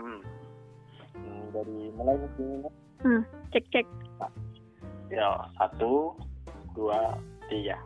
Hmm. 0.00 0.24
hmm 1.12 1.42
dari 1.52 1.92
mulai 1.92 2.16
sini. 2.40 2.68
Hmm, 3.04 3.22
cek 3.52 3.64
cek. 3.68 3.86
Ya, 5.12 5.44
satu, 5.60 6.16
dua, 6.72 7.20
tiga. 7.52 7.76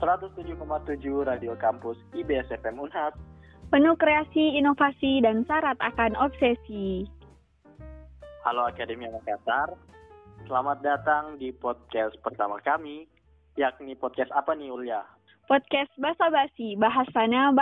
107,7 0.00 1.28
Radio 1.28 1.52
Kampus 1.60 2.00
IBS 2.16 2.48
FM 2.48 2.80
Unhad. 2.80 3.12
Penuh 3.68 3.96
kreasi, 4.00 4.56
inovasi, 4.56 5.20
dan 5.20 5.44
syarat 5.44 5.76
akan 5.80 6.16
obsesi. 6.16 7.04
Halo 8.44 8.68
Akademi 8.68 9.08
Makassar, 9.08 9.72
selamat 10.44 10.84
datang 10.84 11.40
di 11.40 11.48
podcast 11.52 12.12
pertama 12.20 12.60
kami, 12.60 13.08
yakni 13.56 13.96
podcast 13.96 14.28
apa 14.36 14.52
nih 14.52 14.68
Ulya? 14.68 15.00
Podcast 15.48 15.92
Basa 15.96 16.28
Basi, 16.28 16.76
bahas 16.76 17.08
sana, 17.16 17.52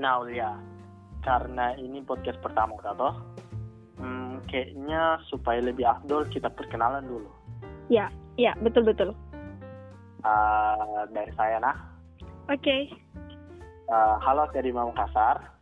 Nah, 0.00 0.24
Ulia, 0.24 0.56
karena 1.20 1.76
ini 1.76 2.00
podcast 2.00 2.40
pertama 2.40 2.72
kata 2.80 3.20
hmm, 4.00 4.48
kayaknya 4.48 5.20
supaya 5.28 5.60
lebih 5.60 5.84
afdol 5.84 6.24
kita 6.32 6.48
perkenalan 6.48 7.04
dulu. 7.04 7.28
Ya, 7.92 8.08
ya, 8.40 8.56
betul 8.64 8.88
betul. 8.88 9.12
Uh, 10.24 11.04
dari 11.12 11.28
saya 11.36 11.60
nah. 11.60 11.76
Oke. 12.48 12.64
Okay. 12.64 12.82
Uh, 13.92 14.16
halo 14.24 14.48
dari 14.56 14.72
Makassar. 14.72 15.52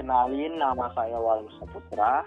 Kenalin 0.00 0.56
nama 0.56 0.88
saya 0.96 1.20
Walus 1.20 1.52
Saputra. 1.60 2.24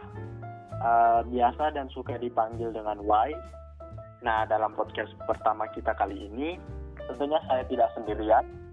Uh, 0.85 1.25
biasa 1.33 1.73
dan 1.73 1.89
suka 1.89 2.21
dipanggil 2.21 2.69
dengan 2.77 3.01
Y. 3.01 3.29
Nah, 4.21 4.45
dalam 4.45 4.77
podcast 4.77 5.17
pertama 5.25 5.65
kita 5.73 5.97
kali 5.97 6.29
ini, 6.29 6.61
tentunya 7.09 7.41
saya 7.49 7.65
tidak 7.65 7.89
sendirian 7.97 8.64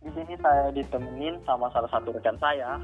di 0.00 0.10
sini 0.16 0.34
saya 0.40 0.72
ditemenin 0.72 1.44
sama 1.44 1.68
salah 1.76 1.90
satu 1.92 2.16
rekan 2.16 2.36
saya. 2.40 2.80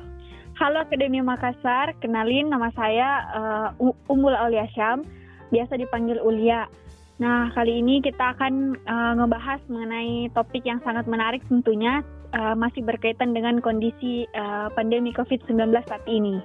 Halo 0.56 0.84
Akademi 0.84 1.20
Makassar, 1.20 1.96
kenalin 2.00 2.48
nama 2.48 2.68
saya 2.76 3.08
uh, 3.32 3.68
Umul 4.08 4.36
Aulia 4.36 4.68
Syam, 4.72 5.04
biasa 5.52 5.80
dipanggil 5.80 6.20
Ulia. 6.20 6.68
Nah, 7.16 7.48
kali 7.56 7.80
ini 7.80 8.04
kita 8.04 8.36
akan 8.36 8.76
uh, 8.84 9.12
ngebahas 9.16 9.60
mengenai 9.68 10.28
topik 10.36 10.64
yang 10.68 10.80
sangat 10.84 11.08
menarik 11.08 11.40
tentunya 11.48 12.04
uh, 12.36 12.52
masih 12.52 12.84
berkaitan 12.84 13.32
dengan 13.32 13.64
kondisi 13.64 14.28
uh, 14.36 14.68
pandemi 14.76 15.12
COVID-19 15.16 15.72
saat 15.88 16.04
ini. 16.08 16.36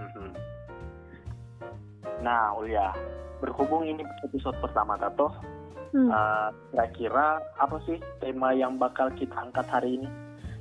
Mhm. 0.00 0.28
Nah, 2.24 2.56
Ulia, 2.56 2.96
berhubung 3.44 3.84
ini 3.84 4.00
episode 4.24 4.56
pertama 4.64 4.96
Tato, 4.96 5.32
Hmm. 5.92 6.10
Uh, 6.12 6.48
kira-kira 6.72 7.40
apa 7.56 7.76
sih 7.88 7.96
tema 8.20 8.52
yang 8.52 8.76
bakal 8.76 9.08
kita 9.16 9.32
angkat 9.32 9.66
hari 9.68 10.00
ini? 10.00 10.08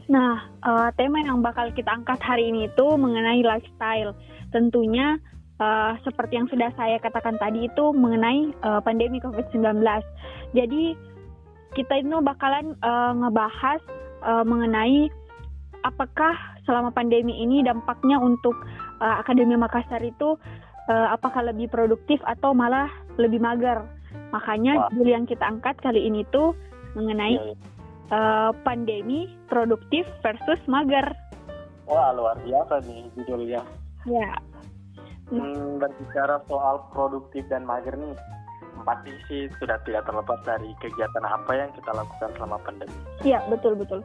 Nah, 0.08 0.40
uh, 0.64 0.88
tema 0.96 1.20
yang 1.20 1.44
bakal 1.44 1.68
kita 1.76 1.92
angkat 1.92 2.20
hari 2.24 2.48
ini 2.48 2.72
itu 2.72 2.86
mengenai 2.96 3.44
lifestyle. 3.44 4.16
Tentunya 4.56 5.20
uh, 5.60 6.00
seperti 6.08 6.40
yang 6.40 6.48
sudah 6.48 6.72
saya 6.80 6.96
katakan 7.04 7.36
tadi 7.36 7.68
itu 7.68 7.92
mengenai 7.92 8.56
uh, 8.64 8.80
pandemi 8.80 9.20
COVID-19. 9.20 9.84
Jadi 10.56 10.96
kita 11.76 11.94
itu 12.00 12.18
bakalan 12.24 12.74
uh, 12.80 13.12
ngebahas 13.20 13.84
uh, 14.24 14.48
mengenai 14.48 15.12
apakah 15.84 16.34
selama 16.64 16.90
pandemi 16.96 17.44
ini 17.44 17.62
dampaknya 17.62 18.18
untuk 18.18 18.56
uh, 19.04 19.20
Akademi 19.20 19.60
Makassar 19.60 20.00
itu 20.04 20.40
uh, 20.88 21.08
apakah 21.12 21.44
lebih 21.44 21.68
produktif 21.68 22.24
atau 22.24 22.56
malah 22.56 22.88
lebih 23.20 23.44
mager 23.44 23.84
Makanya 24.32 24.92
judul 24.92 25.08
yang 25.14 25.26
kita 25.26 25.44
angkat 25.48 25.80
kali 25.80 26.08
ini 26.08 26.28
tuh 26.34 26.52
mengenai 26.96 27.36
ya, 27.38 27.44
ya. 27.52 27.56
Uh, 28.08 28.52
pandemi 28.64 29.28
produktif 29.52 30.08
versus 30.24 30.60
mager. 30.68 31.06
Wah 31.88 32.12
luar 32.16 32.36
biasa 32.44 32.84
nih 32.88 33.08
judulnya. 33.20 33.62
Ya. 34.08 34.32
Hmm, 35.28 35.76
berbicara 35.76 36.40
soal 36.48 36.80
produktif 36.96 37.44
dan 37.52 37.68
mager 37.68 37.92
nih, 38.00 38.16
pasti 38.88 39.12
sih 39.28 39.42
sudah 39.60 39.76
tidak 39.84 40.08
terlepas 40.08 40.40
dari 40.48 40.72
kegiatan 40.80 41.26
apa 41.28 41.52
yang 41.52 41.68
kita 41.76 41.92
lakukan 41.92 42.32
selama 42.40 42.58
pandemi. 42.64 42.96
Iya 43.28 43.44
betul 43.52 43.76
betul. 43.76 44.00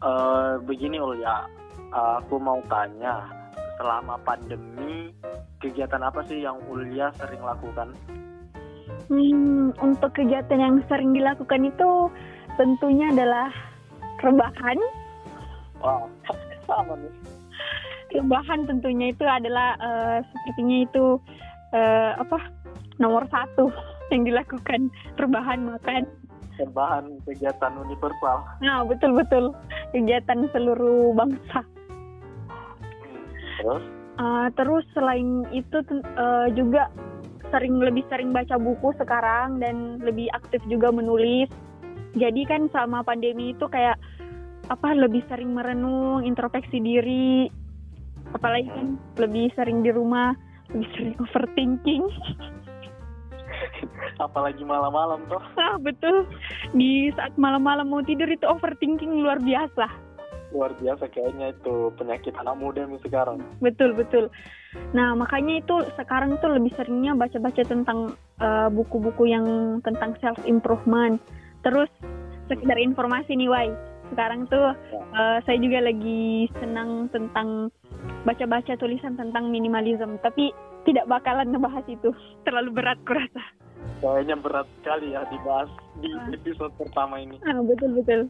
Uh, 0.00 0.56
begini 0.64 0.96
Ulya, 0.96 1.44
uh, 1.92 2.24
aku 2.24 2.40
mau 2.40 2.56
tanya, 2.72 3.28
selama 3.76 4.16
pandemi 4.24 5.12
kegiatan 5.60 6.00
apa 6.00 6.24
sih 6.24 6.40
yang 6.40 6.56
Ulya 6.72 7.12
sering 7.20 7.44
lakukan? 7.44 7.92
Hmm, 9.08 9.72
untuk 9.80 10.12
kegiatan 10.12 10.60
yang 10.60 10.76
sering 10.90 11.14
dilakukan 11.14 11.66
itu 11.66 12.10
tentunya 12.60 13.08
adalah 13.14 13.48
rebahan. 14.20 14.78
Wow, 15.80 16.12
sama 16.68 16.94
nih. 17.00 17.12
Rebahan 18.10 18.66
tentunya 18.66 19.14
itu 19.14 19.22
adalah 19.22 19.78
uh, 19.78 20.18
sepertinya 20.20 20.78
itu 20.82 21.04
uh, 21.72 22.18
apa 22.18 22.38
nomor 22.98 23.24
satu 23.30 23.70
yang 24.12 24.26
dilakukan 24.26 24.90
rebahan 25.16 25.64
makan. 25.64 26.04
Rebahan 26.58 27.16
kegiatan 27.24 27.72
universal. 27.80 28.44
Nah 28.60 28.84
betul 28.84 29.16
betul 29.16 29.44
kegiatan 29.94 30.50
seluruh 30.52 31.16
bangsa. 31.16 31.64
Terus? 33.62 33.84
Uh, 34.20 34.52
terus 34.52 34.84
selain 34.92 35.48
itu 35.48 35.80
uh, 36.20 36.44
juga 36.52 36.92
sering 37.50 37.78
lebih 37.78 38.06
sering 38.08 38.30
baca 38.30 38.56
buku 38.56 38.94
sekarang 38.96 39.58
dan 39.62 39.98
lebih 40.00 40.30
aktif 40.34 40.62
juga 40.70 40.90
menulis. 40.90 41.50
Jadi 42.18 42.42
kan 42.46 42.66
selama 42.74 43.06
pandemi 43.06 43.54
itu 43.54 43.66
kayak 43.70 43.98
apa 44.70 44.88
lebih 44.94 45.22
sering 45.26 45.54
merenung, 45.54 46.22
introspeksi 46.26 46.78
diri. 46.82 47.50
Apalagi 48.34 48.70
kan 48.70 48.88
lebih 49.18 49.50
sering 49.58 49.82
di 49.82 49.90
rumah, 49.90 50.34
lebih 50.74 50.88
sering 50.94 51.14
overthinking. 51.26 52.06
Apalagi 54.26 54.62
malam-malam 54.62 55.26
tuh. 55.26 55.42
Ah, 55.58 55.76
betul. 55.86 56.26
Di 56.74 57.10
saat 57.18 57.34
malam-malam 57.34 57.90
mau 57.90 58.02
tidur 58.02 58.30
itu 58.30 58.46
overthinking 58.46 59.22
luar 59.22 59.42
biasa 59.42 60.09
luar 60.50 60.74
biasa 60.78 61.06
kayaknya 61.10 61.54
itu 61.54 61.94
penyakit 61.94 62.34
anak 62.38 62.56
muda 62.58 62.86
nih 62.86 63.00
sekarang. 63.02 63.38
Betul 63.62 63.94
betul. 63.94 64.28
Nah 64.94 65.14
makanya 65.14 65.62
itu 65.62 65.76
sekarang 65.98 66.38
tuh 66.42 66.50
lebih 66.54 66.74
seringnya 66.74 67.14
baca-baca 67.14 67.62
tentang 67.62 68.14
eh, 68.38 68.68
buku-buku 68.70 69.26
uh, 69.26 69.30
yang 69.30 69.46
tentang 69.86 70.14
self 70.18 70.38
improvement. 70.46 71.18
Terus 71.62 71.90
sekedar 72.50 72.78
informasi 72.82 73.38
nih 73.38 73.50
Wai, 73.50 73.70
sekarang 74.10 74.50
tuh 74.50 74.74
uh, 75.14 75.38
saya 75.46 75.58
juga 75.62 75.86
lagi 75.86 76.50
senang 76.58 77.06
tentang 77.14 77.70
baca-baca 78.26 78.74
tulisan 78.74 79.14
tentang 79.14 79.48
minimalism. 79.54 80.18
Tapi 80.20 80.50
tidak 80.82 81.06
bakalan 81.06 81.54
ngebahas 81.54 81.86
itu, 81.86 82.10
terlalu 82.46 82.82
berat 82.82 82.98
kurasa. 83.06 83.44
Kayaknya 84.00 84.36
berat 84.36 84.68
sekali 84.80 85.16
ya 85.16 85.24
dibahas 85.28 85.70
di 86.00 86.10
episode 86.36 86.72
pertama 86.76 87.20
ini. 87.20 87.40
Ah, 87.48 87.60
betul 87.64 87.96
betul. 87.96 88.28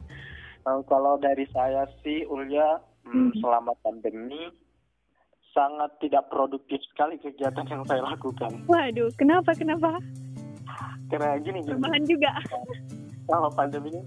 Uh, 0.69 0.85
kalau 0.85 1.17
dari 1.17 1.49
saya 1.57 1.89
sih 2.05 2.29
Ulya 2.29 2.81
hmm, 3.09 3.13
hmm. 3.13 3.31
selama 3.41 3.73
pandemi 3.81 4.53
sangat 5.57 5.91
tidak 6.05 6.29
produktif 6.31 6.79
sekali 6.93 7.17
kegiatan 7.19 7.67
yang 7.67 7.83
saya 7.89 8.05
lakukan. 8.05 8.61
Waduh, 8.69 9.11
kenapa 9.17 9.57
kenapa? 9.57 9.99
Karena 11.11 11.41
gini 11.43 11.65
gini. 11.67 11.81
Juga. 12.07 12.31
Selama 13.31 13.51
pandemi 13.55 13.95
ini 13.95 14.03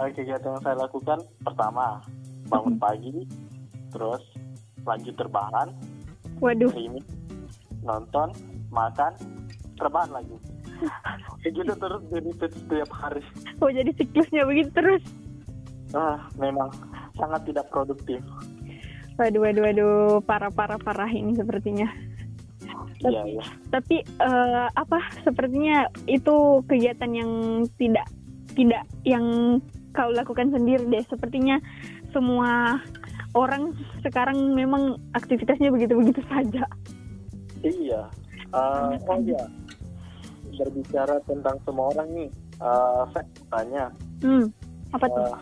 uh, 0.00 0.08
kegiatan 0.12 0.56
yang 0.56 0.62
saya 0.64 0.76
lakukan 0.76 1.18
pertama 1.44 2.00
bangun 2.48 2.76
hmm. 2.76 2.84
pagi, 2.84 3.16
terus 3.92 4.22
lanjut 4.84 5.14
terbahan, 5.16 5.68
Waduh. 6.40 6.70
Streaming, 6.70 7.06
nonton, 7.82 8.30
makan, 8.70 9.12
terbahan 9.76 10.10
lagi. 10.14 10.36
Begitu 11.44 11.72
terus 11.74 12.02
jadi 12.12 12.30
setiap 12.38 12.90
hari. 12.94 13.22
Oh 13.58 13.70
jadi 13.72 13.90
siklusnya 13.98 14.46
begitu 14.46 14.70
terus? 14.70 15.02
Ah 15.96 16.28
memang 16.36 16.68
sangat 17.16 17.44
tidak 17.48 17.66
produktif. 17.72 18.20
Waduh, 19.18 19.42
waduh, 19.42 19.62
waduh, 19.66 20.22
parah, 20.22 20.52
parah, 20.54 20.78
parah 20.78 21.10
ini 21.10 21.34
sepertinya. 21.34 21.90
Tapi, 22.98 23.14
iya, 23.14 23.22
iya. 23.26 23.44
tapi 23.70 23.96
uh, 24.22 24.66
apa? 24.74 24.98
Sepertinya 25.22 25.86
itu 26.10 26.62
kegiatan 26.66 27.10
yang 27.14 27.30
tidak, 27.78 28.06
tidak 28.54 28.86
yang 29.06 29.58
kau 29.94 30.10
lakukan 30.10 30.50
sendiri 30.54 30.82
deh. 30.86 31.02
Sepertinya 31.06 31.58
semua 32.14 32.78
orang 33.34 33.74
sekarang 34.02 34.54
memang 34.54 34.98
aktivitasnya 35.14 35.70
begitu-begitu 35.70 36.22
saja. 36.30 36.66
Iya. 37.62 38.10
Uh, 38.54 38.94
oh 39.10 39.18
iya. 39.22 39.46
Berbicara 40.58 41.22
tentang 41.26 41.58
semua 41.62 41.90
orang 41.94 42.08
nih, 42.14 42.30
uh, 42.62 43.02
saya 43.14 43.26
tanya. 43.50 43.84
Hmm. 44.22 44.46
Apa 44.94 45.06
tuh? 45.06 45.26
Uh, 45.26 45.38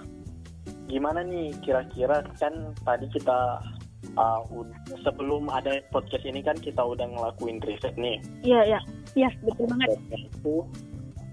gimana 0.87 1.23
nih 1.27 1.51
kira-kira 1.63 2.23
kan 2.39 2.75
tadi 2.87 3.07
kita 3.11 3.61
uh, 4.15 4.43
sebelum 5.03 5.51
ada 5.51 5.83
podcast 5.91 6.23
ini 6.23 6.41
kan 6.43 6.57
kita 6.63 6.79
udah 6.81 7.07
ngelakuin 7.07 7.59
riset 7.63 7.95
nih. 7.99 8.23
Iya, 8.47 8.61
iya. 8.75 8.81
Iya, 9.17 9.29
betul 9.43 9.67
banget. 9.71 9.89
itu 10.15 10.57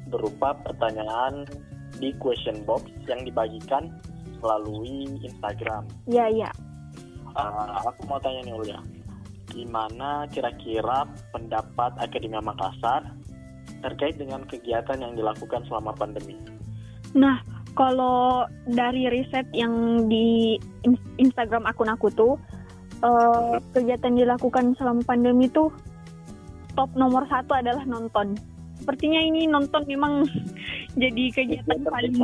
berupa 0.10 0.54
pertanyaan 0.62 1.46
di 1.98 2.14
question 2.18 2.66
box 2.66 2.86
yang 3.06 3.22
dibagikan 3.26 3.94
melalui 4.42 5.08
Instagram. 5.22 5.86
Iya, 6.10 6.26
iya. 6.30 6.50
Uh, 7.34 7.82
aku 7.90 8.06
mau 8.06 8.22
tanya 8.22 8.46
nih 8.46 8.54
Ulya, 8.54 8.80
gimana 9.50 10.30
kira-kira 10.30 11.10
pendapat 11.34 11.98
Akademia 11.98 12.46
Makassar 12.46 13.10
terkait 13.82 14.22
dengan 14.22 14.46
kegiatan 14.46 15.02
yang 15.02 15.18
dilakukan 15.18 15.66
selama 15.66 15.98
pandemi? 15.98 16.38
Nah, 17.18 17.42
kalau 17.74 18.46
dari 18.70 19.10
riset 19.10 19.50
yang 19.54 20.06
di 20.06 20.58
Instagram 21.18 21.66
akun 21.66 21.90
aku 21.90 22.10
tuh, 22.14 22.34
uh, 23.02 23.58
kegiatan 23.74 24.14
dilakukan 24.14 24.78
selama 24.78 25.02
pandemi 25.06 25.50
tuh 25.50 25.74
top 26.78 26.90
nomor 26.94 27.26
satu 27.30 27.58
adalah 27.58 27.82
nonton. 27.86 28.38
Sepertinya 28.78 29.22
ini 29.22 29.46
nonton 29.50 29.86
memang 29.86 30.26
jadi 31.02 31.24
kegiatan 31.34 31.82
paling 31.86 32.16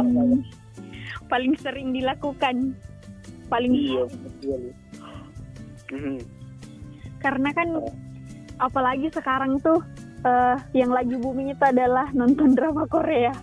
paling 1.29 1.53
sering 1.61 1.93
dilakukan, 1.93 2.73
paling 3.49 3.73
iya, 3.73 4.03
betul. 4.05 4.61
Mhm. 5.93 6.17
Karena 7.19 7.49
kan 7.53 7.69
apalagi 8.61 9.09
sekarang 9.13 9.57
tuh 9.61 9.81
uh, 10.25 10.57
yang 10.73 10.89
lagi 10.89 11.15
booming 11.17 11.53
itu 11.53 11.63
adalah 11.63 12.09
nonton 12.13 12.57
drama 12.57 12.85
Korea. 12.89 13.33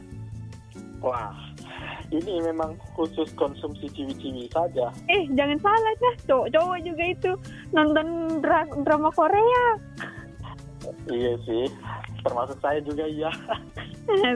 Wah, 0.98 1.45
ini 2.14 2.38
memang 2.38 2.78
khusus 2.94 3.26
konsumsi 3.34 3.90
ciwi-ciwi 3.90 4.46
saja. 4.54 4.94
Eh, 5.10 5.26
jangan 5.34 5.58
salah 5.58 5.94
ya, 5.98 6.12
cowok-cowok 6.30 6.78
juga 6.86 7.04
itu 7.10 7.30
nonton 7.74 8.06
dra 8.42 8.62
drama 8.86 9.10
Korea. 9.10 9.64
Iya 11.10 11.34
sih, 11.42 11.66
termasuk 12.22 12.58
saya 12.62 12.78
juga 12.82 13.10
iya. 13.10 13.30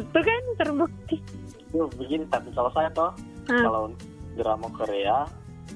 itu 0.03 0.19
kan 0.19 0.43
terbukti. 0.59 1.17
Duh, 1.71 1.87
begini, 1.95 2.27
tapi 2.27 2.51
kalau 2.51 2.75
saya 2.75 2.91
toh, 2.91 3.15
hmm. 3.47 3.63
kalau 3.63 3.95
drama 4.35 4.67
Korea, 4.75 5.31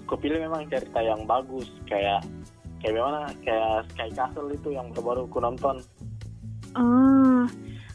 aku 0.06 0.18
pilih 0.18 0.42
memang 0.42 0.66
cerita 0.66 0.98
yang 0.98 1.22
bagus, 1.30 1.70
kayak 1.86 2.26
kayak 2.82 2.98
gimana, 2.98 3.30
kayak 3.46 3.86
Sky 3.94 4.10
Castle 4.10 4.50
itu 4.50 4.74
yang 4.74 4.90
baru-baru 4.90 5.30
aku 5.30 5.38
nonton. 5.38 5.76
Ah, 6.74 7.46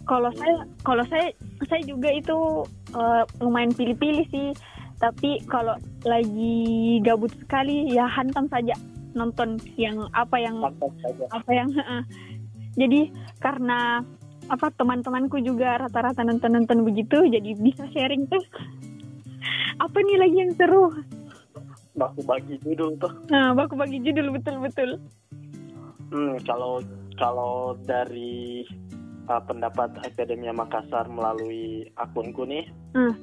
kalau 0.08 0.32
saya 0.40 0.64
kalau 0.88 1.04
saya 1.12 1.36
saya 1.68 1.84
juga 1.84 2.10
itu 2.16 2.64
uh, 2.94 3.24
lumayan 3.42 3.74
pilih-pilih 3.74 4.26
sih. 4.30 4.50
Tapi 5.00 5.40
kalau 5.48 5.80
lagi 6.04 7.00
gabut 7.02 7.32
sekali 7.40 7.88
ya 7.96 8.04
hantam 8.08 8.52
saja 8.52 8.76
nonton 9.16 9.58
yang 9.80 9.96
apa 10.14 10.38
yang 10.38 10.60
apa 11.32 11.52
yang 11.52 11.72
uh, 11.82 12.04
jadi 12.76 13.10
karena 13.40 14.04
apa 14.52 14.70
teman-temanku 14.76 15.40
juga 15.40 15.80
rata-rata 15.80 16.26
nonton-nonton 16.26 16.84
begitu 16.84 17.26
jadi 17.26 17.56
bisa 17.58 17.86
sharing 17.94 18.26
tuh. 18.28 18.42
Apa 19.86 19.96
nih 20.04 20.20
lagi 20.20 20.38
yang 20.44 20.52
seru? 20.58 20.92
Baku 21.96 22.20
bagi 22.28 22.60
judul 22.60 23.00
tuh. 23.00 23.14
Nah 23.32 23.56
baku 23.56 23.80
bagi 23.80 24.02
judul 24.04 24.34
betul 24.36 24.60
betul 24.60 25.00
hmm 26.10 26.42
kalau 26.46 26.82
kalau 27.18 27.78
dari 27.86 28.66
uh, 29.30 29.42
pendapat 29.46 29.94
Akademia 30.02 30.52
Makassar 30.52 31.06
melalui 31.08 31.88
akunku 32.02 32.44
nih, 32.44 32.66
hmm. 32.98 33.14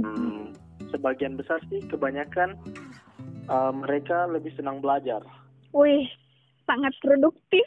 Hmm, 0.00 0.56
sebagian 0.88 1.36
besar 1.36 1.60
sih 1.68 1.84
kebanyakan 1.92 2.56
uh, 3.52 3.70
mereka 3.70 4.24
lebih 4.32 4.50
senang 4.56 4.80
belajar. 4.80 5.20
Wih, 5.76 6.08
sangat 6.64 6.96
produktif. 7.04 7.64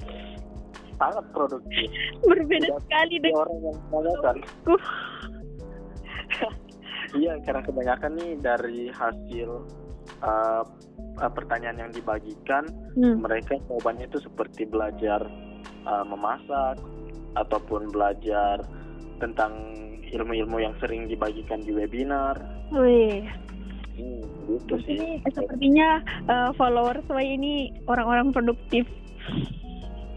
Sangat 0.97 1.25
produktif. 1.31 1.87
Berbeda 2.25 2.65
Tidak 2.73 2.81
sekali 2.89 3.15
dengan 3.21 3.37
orang 3.45 3.59
yang 3.61 3.77
belajar. 3.93 4.35
iya, 7.21 7.33
karena 7.45 7.61
kebanyakan 7.61 8.11
nih 8.17 8.31
dari 8.41 8.81
hasil 8.89 9.49
uh, 10.25 10.63
pertanyaan 11.29 11.87
yang 11.87 11.91
dibagikan, 11.93 12.65
hmm. 12.97 13.21
mereka 13.21 13.59
jawabannya 13.69 14.09
itu 14.09 14.23
seperti 14.23 14.65
belajar 14.65 15.21
uh, 15.85 16.05
memasak, 16.07 16.79
ataupun 17.35 17.91
belajar 17.91 18.63
tentang 19.19 19.51
ilmu-ilmu 20.11 20.57
yang 20.63 20.75
sering 20.79 21.07
dibagikan 21.07 21.61
di 21.63 21.71
webinar. 21.75 22.35
Wih. 22.71 23.25
Hmm, 23.95 24.23
gitu 24.51 24.75
sih. 24.83 24.99
Ini 24.99 25.23
sepertinya 25.31 26.03
uh, 26.27 26.49
followers 26.59 27.03
saya 27.07 27.23
ini 27.23 27.71
orang-orang 27.87 28.35
produktif. 28.35 28.83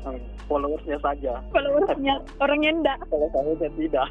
Hmm, 0.03 0.19
followersnya 0.50 0.99
saja. 0.99 1.43
Followersnya 1.55 2.19
orangnya 2.44 2.70
enggak. 2.75 2.99
Kalau 3.06 3.29
saya 3.31 3.71
tidak. 3.79 4.09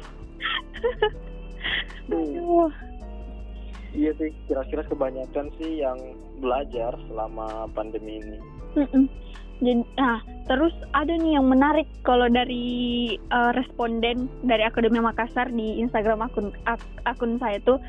hmm. 2.12 2.72
Iya 3.96 4.12
sih, 4.20 4.30
kira-kira 4.44 4.84
kebanyakan 4.84 5.48
sih 5.56 5.80
yang 5.80 5.96
belajar 6.44 6.92
selama 7.08 7.66
pandemi 7.72 8.20
ini. 8.20 8.38
Mm 8.76 8.86
-mm. 8.92 9.04
Jadi, 9.58 9.82
nah, 9.98 10.22
terus 10.46 10.70
ada 10.94 11.10
nih 11.10 11.34
yang 11.34 11.50
menarik 11.50 11.86
kalau 12.06 12.30
dari 12.30 13.18
uh, 13.34 13.50
responden 13.58 14.30
dari 14.46 14.62
Akademi 14.62 15.02
Makassar 15.02 15.50
di 15.50 15.82
Instagram 15.82 16.22
akun 16.22 16.54
ak 16.70 16.78
akun 17.10 17.42
saya 17.42 17.58
tuh 17.66 17.82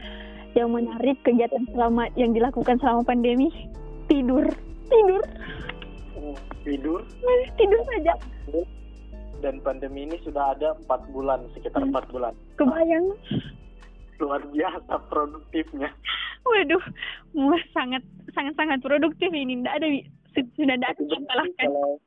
yang 0.57 0.73
menarik 0.73 1.21
kegiatan 1.21 1.61
selama 1.69 2.09
yang 2.17 2.33
dilakukan 2.33 2.81
selama 2.81 3.05
pandemi 3.05 3.53
tidur. 4.09 4.49
Tidur. 4.89 5.21
Oh, 6.17 6.37
tidur? 6.65 7.05
Tidur 7.53 7.81
saja. 7.85 8.13
Dan 9.39 9.61
pandemi 9.61 10.09
ini 10.09 10.17
sudah 10.25 10.57
ada 10.57 10.73
empat 10.83 11.05
bulan 11.13 11.45
sekitar 11.53 11.85
hmm. 11.85 11.93
empat 11.93 12.03
hmm. 12.09 12.13
bulan. 12.17 12.33
Kebayang. 12.57 13.05
Luar 14.19 14.41
biasa 14.49 14.93
produktifnya. 15.07 15.89
Waduh 16.43 16.83
sangat 17.71 18.03
sangat 18.33 18.53
sangat 18.57 18.79
produktif 18.81 19.29
ini. 19.31 19.61
Tidak 19.61 19.75
ada 19.79 19.87
sudah 20.35 20.77
datang 20.77 21.07
kalau 21.57 21.97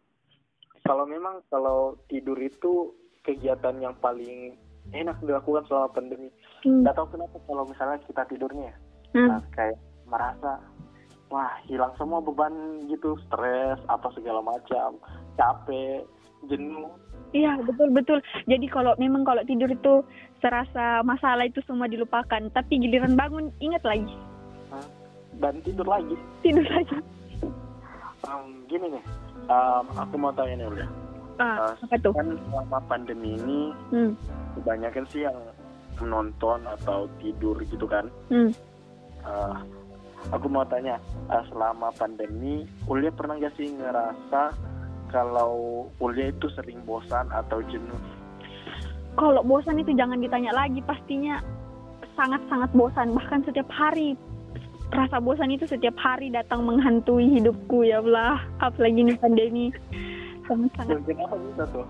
kalau 0.83 1.05
memang 1.07 1.43
kalau 1.47 1.95
tidur 2.11 2.39
itu 2.39 2.91
kegiatan 3.23 3.79
yang 3.79 3.95
paling 4.03 4.59
enak 4.91 5.15
dilakukan 5.23 5.63
selama 5.71 5.95
pandemi. 5.95 6.29
Hmm. 6.67 6.83
Gak 6.83 6.99
tahu 6.99 7.15
kenapa 7.15 7.39
kalau 7.47 7.65
misalnya 7.71 7.99
kita 8.03 8.23
tidurnya, 8.27 8.75
hmm. 9.15 9.29
nah, 9.31 9.43
kayak 9.55 9.79
merasa 10.11 10.59
wah 11.31 11.55
hilang 11.71 11.95
semua 11.97 12.19
beban 12.19 12.83
gitu, 12.91 13.15
stres 13.31 13.79
apa 13.87 14.11
segala 14.19 14.43
macam, 14.43 14.99
capek, 15.39 16.03
jenuh. 16.51 16.91
Iya 17.33 17.63
betul 17.65 17.89
betul. 17.95 18.19
Jadi 18.45 18.67
kalau 18.69 18.93
memang 18.99 19.25
kalau 19.25 19.41
tidur 19.47 19.71
itu 19.71 20.03
serasa 20.43 21.01
masalah 21.07 21.47
itu 21.47 21.63
semua 21.65 21.87
dilupakan, 21.87 22.43
tapi 22.53 22.83
giliran 22.83 23.15
bangun 23.15 23.55
ingat 23.63 23.87
lagi. 23.87 24.19
Dan 25.39 25.63
tidur 25.65 25.89
lagi. 25.89 26.19
Tidur 26.45 26.67
lagi 26.69 27.22
um, 28.29 28.63
gini 28.71 28.99
nih, 28.99 29.05
um, 29.51 29.85
aku 29.99 30.15
mau 30.19 30.33
tanya 30.35 30.63
nih 30.63 30.69
udah. 30.69 30.89
Ah, 31.41 31.73
uh, 31.73 31.73
apa 31.89 31.97
tuh? 31.99 32.13
Kan 32.15 32.39
selama 32.51 32.79
pandemi 32.87 33.35
ini, 33.41 33.61
hmm. 33.91 34.13
kebanyakan 34.61 35.05
sih 35.09 35.25
yang 35.25 35.39
menonton 35.99 36.61
atau 36.67 37.09
tidur 37.19 37.57
gitu 37.65 37.87
kan. 37.89 38.07
Hmm. 38.29 38.53
Uh, 39.23 39.57
aku 40.31 40.47
mau 40.47 40.67
tanya, 40.67 40.99
uh, 41.33 41.43
selama 41.51 41.91
pandemi, 41.97 42.67
Ulia 42.87 43.11
pernah 43.11 43.39
gak 43.39 43.55
sih 43.57 43.71
ngerasa 43.75 44.55
kalau 45.11 45.87
Ulia 46.01 46.31
itu 46.31 46.47
sering 46.53 46.81
bosan 46.85 47.29
atau 47.33 47.61
jenuh? 47.67 48.01
Kalau 49.13 49.45
bosan 49.45 49.77
itu 49.77 49.93
jangan 49.93 50.21
ditanya 50.21 50.57
lagi, 50.57 50.81
pastinya 50.85 51.41
sangat-sangat 52.17 52.73
bosan. 52.73 53.13
Bahkan 53.13 53.45
setiap 53.45 53.69
hari 53.69 54.17
rasa 54.93 55.17
bosan 55.19 55.51
itu 55.51 55.65
setiap 55.65 55.97
hari 55.97 56.29
datang 56.29 56.69
menghantui 56.69 57.41
hidupku 57.41 57.89
ya 57.89 58.05
Allah. 58.05 58.45
Apalagi 58.61 59.01
ini 59.01 59.17
pandemi. 59.17 59.73
Sangat 60.45 60.71
sangat 60.77 61.01
kenapa 61.09 61.35
bisa 61.41 61.65
tuh 61.73 61.87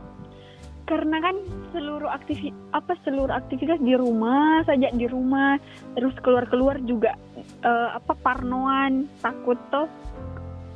karena 0.83 1.23
kan 1.23 1.37
seluruh 1.71 2.11
aktivitas 2.11 2.59
apa 2.75 2.93
seluruh 3.07 3.33
aktivitas 3.33 3.79
di 3.81 3.95
rumah 3.95 4.61
saja 4.67 4.91
di 4.91 5.07
rumah. 5.07 5.57
Terus 5.95 6.15
keluar 6.21 6.45
keluar 6.51 6.77
juga 6.83 7.15
uh, 7.63 7.97
apa 7.97 8.13
parnoan. 8.19 9.07
Takut 9.23 9.59
toh 9.71 9.89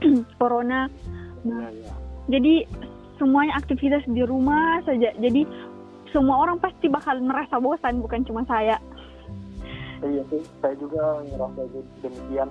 corona. 0.40 0.86
Nah, 1.46 1.68
ya, 1.68 1.90
ya. 1.90 1.94
jadi 2.32 2.54
semuanya 3.18 3.58
aktivitas 3.58 4.06
di 4.06 4.22
rumah 4.22 4.80
saja. 4.86 5.10
Jadi 5.18 5.42
semua 6.14 6.38
orang 6.38 6.62
pasti 6.62 6.86
bakal 6.88 7.18
merasa 7.20 7.58
bosan 7.60 8.00
bukan 8.00 8.24
cuma 8.24 8.46
saya 8.48 8.80
iya 10.06 10.22
sih 10.30 10.42
saya 10.62 10.74
juga 10.78 11.20
ngerasa 11.26 11.60
demikian 12.02 12.50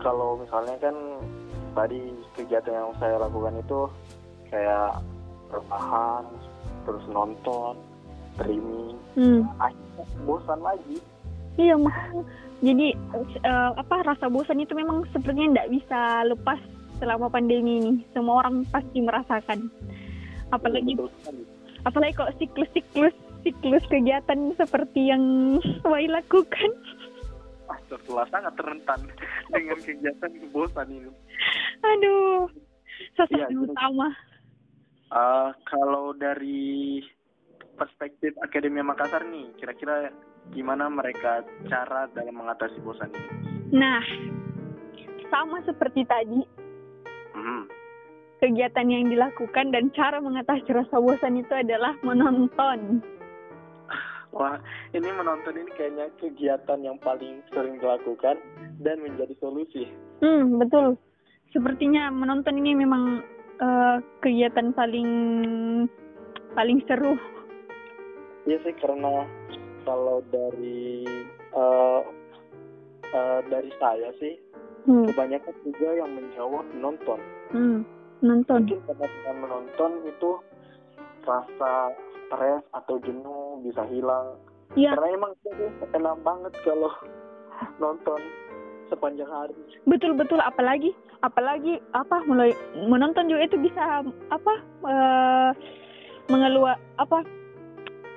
kalau 0.00 0.40
misalnya 0.40 0.76
kan 0.78 0.96
tadi 1.76 2.00
kegiatan 2.38 2.72
yang 2.72 2.90
saya 2.96 3.16
lakukan 3.20 3.54
itu 3.60 3.80
kayak 4.48 5.02
rebahan 5.52 6.24
terus 6.88 7.04
nonton 7.10 7.74
streaming 8.38 8.96
hmm. 9.18 9.42
akhirnya 9.58 10.04
bosan 10.24 10.60
lagi 10.62 10.96
iya 11.58 11.74
makanya 11.76 12.24
jadi 12.64 12.96
uh, 13.44 13.76
apa 13.76 13.96
rasa 14.06 14.32
bosan 14.32 14.64
itu 14.64 14.72
memang 14.72 15.04
sepertinya 15.12 15.52
tidak 15.52 15.70
bisa 15.76 16.00
lepas 16.24 16.60
selama 16.96 17.28
pandemi 17.28 17.80
ini. 17.80 17.92
Semua 18.16 18.40
orang 18.44 18.64
pasti 18.72 18.98
merasakan. 19.04 19.68
Apalagi 20.48 20.96
Betul 20.96 21.10
sekali. 21.20 21.42
apalagi 21.86 22.12
kok 22.18 22.34
siklus-siklus 22.38 23.16
siklus 23.46 23.86
kegiatan 23.86 24.50
seperti 24.58 25.14
yang 25.14 25.22
Wai 25.86 26.10
lakukan. 26.10 26.74
Astagfirullah 27.70 28.26
sangat 28.34 28.58
rentan 28.58 29.06
dengan 29.54 29.78
kegiatan 29.78 30.30
bosan 30.50 30.90
ini. 30.90 31.10
Aduh, 31.86 32.50
sosok 33.14 33.46
jadi- 33.46 33.54
utama. 33.54 34.10
Eh, 35.06 35.50
kalau 35.70 36.10
dari 36.18 36.98
perspektif 37.78 38.34
Akademi 38.42 38.82
Makassar 38.82 39.22
nih, 39.22 39.54
kira-kira 39.54 40.10
gimana 40.50 40.90
mereka 40.90 41.46
cara 41.70 42.10
dalam 42.10 42.34
mengatasi 42.34 42.82
bosan 42.82 43.14
ini? 43.14 43.30
Nah, 43.70 44.02
sama 45.30 45.62
seperti 45.62 46.02
tadi, 46.06 46.42
Hmm. 47.34 47.70
kegiatan 48.42 48.86
yang 48.90 49.06
dilakukan 49.06 49.70
dan 49.70 49.94
cara 49.94 50.18
mengatasi 50.18 50.66
rasa 50.74 50.98
bosan 50.98 51.38
itu 51.38 51.54
adalah 51.54 51.94
menonton. 52.02 53.02
Wah, 54.36 54.60
ini 54.92 55.08
menonton 55.16 55.56
ini 55.56 55.70
kayaknya 55.80 56.12
kegiatan 56.20 56.78
yang 56.84 57.00
paling 57.00 57.40
sering 57.48 57.80
dilakukan 57.80 58.36
dan 58.84 59.00
menjadi 59.00 59.32
solusi. 59.40 59.88
Hmm, 60.20 60.60
betul. 60.60 61.00
Sepertinya 61.56 62.12
menonton 62.12 62.60
ini 62.60 62.76
memang 62.76 63.24
eh, 63.56 63.96
kegiatan 64.20 64.76
paling 64.76 65.10
paling 66.52 66.78
seru. 66.84 67.16
Iya 68.44 68.60
sih 68.60 68.76
karena 68.76 69.24
kalau 69.88 70.20
dari 70.28 71.08
eh, 71.56 72.00
eh, 73.16 73.40
dari 73.48 73.70
saya 73.80 74.12
sih 74.20 74.36
Hmm, 74.86 75.02
kebanyakan 75.10 75.54
juga 75.66 75.88
yang 75.98 76.14
menjawab 76.14 76.62
menonton. 76.70 77.18
hmm, 77.50 77.82
nonton. 78.22 78.60
Mungkin 78.62 78.80
karena 78.86 79.06
dengan 79.10 79.36
menonton 79.42 79.90
itu 80.06 80.30
rasa 81.26 81.90
stres 82.26 82.62
atau 82.72 82.98
jenuh 83.00 83.62
bisa 83.62 83.82
hilang. 83.86 84.36
Iya, 84.74 84.92
Karena 84.92 85.08
emang 85.14 85.32
enak 85.92 86.16
banget 86.20 86.52
kalau 86.62 86.92
nonton 87.82 88.20
sepanjang 88.86 89.26
hari. 89.26 89.54
betul 89.84 90.14
betul. 90.14 90.38
Apalagi 90.38 90.94
apalagi 91.22 91.80
apa 91.90 92.22
mulai 92.26 92.52
menonton 92.76 93.26
juga 93.26 93.46
itu 93.46 93.56
bisa 93.58 94.02
apa 94.30 94.54
eh 94.86 95.50
mengeluar 96.26 96.76
apa 96.98 97.22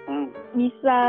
Hmm, 0.09 0.33
bisa 0.57 0.99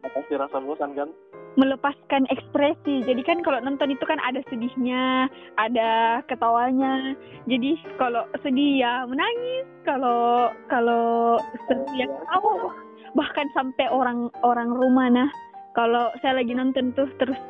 pasti 0.00 0.32
rasa 0.32 0.64
bosan 0.64 0.96
kan? 0.96 1.12
Melepaskan 1.56 2.28
ekspresi. 2.28 3.06
Jadi 3.06 3.22
kan 3.24 3.40
kalau 3.40 3.62
nonton 3.62 3.94
itu 3.94 4.04
kan 4.04 4.20
ada 4.20 4.42
sedihnya, 4.50 5.30
ada 5.56 6.20
ketawanya. 6.28 7.16
Jadi 7.48 7.80
kalau 7.96 8.28
sedih 8.44 8.82
ya 8.84 9.06
menangis, 9.08 9.66
kalau 9.86 10.52
kalau 10.68 11.38
sedih 11.70 12.04
ya 12.04 12.06
ketawa. 12.06 12.74
Bahkan 13.16 13.46
sampai 13.56 13.86
orang-orang 13.88 14.68
rumah 14.68 15.08
nah, 15.08 15.30
kalau 15.72 16.12
saya 16.20 16.44
lagi 16.44 16.52
nonton 16.52 16.92
tuh 16.92 17.08
terus 17.16 17.40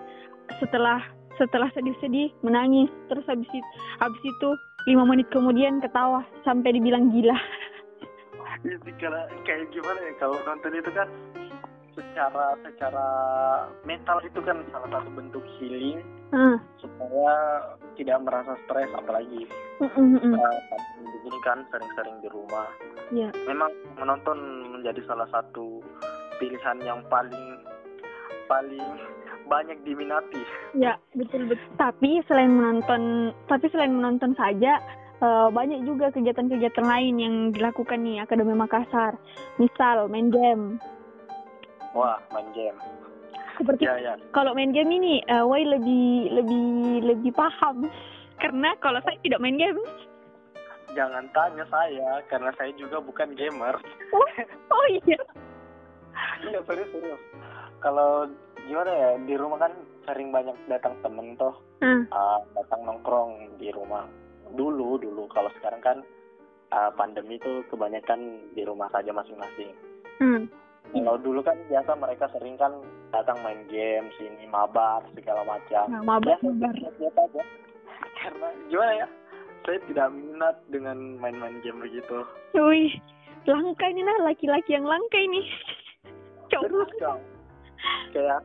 setelah 0.62 1.02
setelah 1.38 1.70
sedih-sedih 1.74 2.34
menangis, 2.42 2.90
terus 3.10 3.26
habis 3.30 3.46
itu 3.50 3.68
habis 4.02 4.22
itu 4.22 4.48
lima 4.90 5.06
menit 5.06 5.28
kemudian 5.30 5.78
ketawa 5.78 6.26
sampai 6.42 6.74
dibilang 6.74 7.10
gila. 7.14 7.38
Jadi 8.66 8.90
karena 8.98 9.22
kayak 9.46 9.70
gimana 9.70 10.00
ya 10.02 10.12
kalau 10.18 10.34
nonton 10.42 10.74
itu 10.74 10.90
kan 10.90 11.06
secara 11.98 12.54
secara 12.62 13.06
mental 13.82 14.22
itu 14.22 14.38
kan 14.46 14.62
salah 14.70 14.88
satu 14.94 15.10
bentuk 15.10 15.42
healing 15.58 15.98
Ah, 16.28 16.60
supaya 16.76 17.36
tidak 17.96 18.20
merasa 18.20 18.52
stres 18.68 18.92
apalagi 18.92 19.48
mm. 19.80 19.88
uh, 20.36 20.58
pandemi 20.68 21.08
begini 21.08 21.38
kan 21.40 21.64
sering-sering 21.72 22.20
di 22.20 22.28
rumah. 22.28 22.68
Iya. 23.08 23.32
Memang 23.48 23.72
menonton 23.96 24.36
menjadi 24.76 25.08
salah 25.08 25.24
satu 25.32 25.80
pilihan 26.36 26.84
yang 26.84 27.00
paling 27.08 27.64
paling 28.44 28.84
banyak 29.48 29.80
diminati. 29.88 30.44
Ya, 30.76 31.00
betul 31.16 31.48
betul. 31.48 31.64
Tapi 31.80 32.20
selain 32.28 32.52
menonton, 32.52 33.32
tapi 33.48 33.72
selain 33.72 33.96
menonton 33.96 34.36
saja 34.36 34.76
eh, 35.24 35.48
banyak 35.48 35.80
juga 35.88 36.12
kegiatan-kegiatan 36.12 36.84
lain 36.84 37.14
yang 37.16 37.34
dilakukan 37.56 38.04
nih 38.04 38.20
Akademi 38.20 38.52
Makassar. 38.52 39.16
Misal 39.56 40.12
main 40.12 40.28
game. 40.28 40.76
Wah, 41.96 42.20
main 42.32 42.48
game. 42.52 42.76
Seperti 43.58 43.84
Ya 43.84 43.98
ya. 43.98 44.14
kalau 44.30 44.54
main 44.54 44.70
game 44.70 44.92
ini, 44.92 45.18
eh, 45.26 45.42
Wai 45.42 45.66
lebih 45.66 46.30
lebih 46.30 46.68
lebih 47.02 47.32
paham. 47.34 47.90
Karena 48.38 48.70
kalau 48.78 49.02
saya 49.02 49.18
tidak 49.18 49.42
main 49.42 49.58
game. 49.58 49.80
Jangan 50.94 51.26
tanya 51.34 51.66
saya 51.66 52.22
karena 52.30 52.54
saya 52.54 52.70
juga 52.78 53.02
bukan 53.02 53.34
gamer. 53.34 53.74
Oh 54.70 54.86
iya. 54.88 55.18
Iya 56.38 56.60
serius 56.64 56.90
serius. 56.94 57.20
Kalau 57.82 58.30
gimana 58.66 58.90
ya 58.90 59.10
di 59.22 59.34
rumah 59.34 59.58
kan 59.58 59.72
sering 60.06 60.30
banyak 60.30 60.54
datang 60.66 60.94
temen 61.02 61.34
toh, 61.34 61.54
Ah, 61.82 62.02
uh, 62.10 62.38
datang 62.54 62.86
nongkrong 62.86 63.58
di 63.58 63.70
rumah. 63.70 64.06
Dulu 64.54 64.98
dulu 64.98 65.26
kalau 65.28 65.50
sekarang 65.58 65.82
kan 65.82 65.98
uh, 66.70 66.90
pandemi 66.94 67.36
itu 67.36 67.62
kebanyakan 67.68 68.48
di 68.54 68.62
rumah 68.62 68.86
saja 68.90 69.10
masing-masing. 69.10 69.70
hmm. 70.22 70.46
Kalau 70.88 71.20
dulu 71.20 71.40
kan 71.44 71.56
biasa 71.68 71.92
mereka 72.00 72.32
sering 72.32 72.56
kan 72.56 72.72
datang 73.12 73.36
main 73.44 73.60
game 73.68 74.08
sini 74.16 74.48
mabar 74.48 75.04
segala 75.12 75.44
macam. 75.44 75.84
Nah, 75.92 76.00
mabar, 76.00 76.40
Biasa, 76.40 76.48
mabar. 76.48 76.74
biasa 77.00 77.20
aja. 77.28 77.42
Karena 78.18 78.48
gimana 78.72 78.92
ya? 79.04 79.08
Saya 79.68 79.78
tidak 79.84 80.08
minat 80.16 80.56
dengan 80.72 80.96
main-main 81.20 81.60
game 81.60 81.84
begitu. 81.84 82.24
Wih, 82.56 82.92
langka 83.44 83.84
ini 83.92 84.00
nah 84.00 84.32
laki-laki 84.32 84.72
yang 84.72 84.88
langka 84.88 85.18
ini. 85.20 85.44
Coba. 86.52 86.88
Kang, 86.96 87.20
kayak 88.16 88.40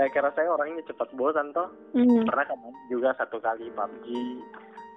eh, 0.00 0.08
karena 0.16 0.30
saya 0.32 0.48
orangnya 0.48 0.80
cepat 0.88 1.12
bosan 1.12 1.52
toh. 1.52 1.68
Hmm. 1.92 2.24
Pernah 2.24 2.44
kan 2.48 2.58
juga 2.88 3.12
satu 3.20 3.36
kali 3.36 3.68
PUBG, 3.76 4.06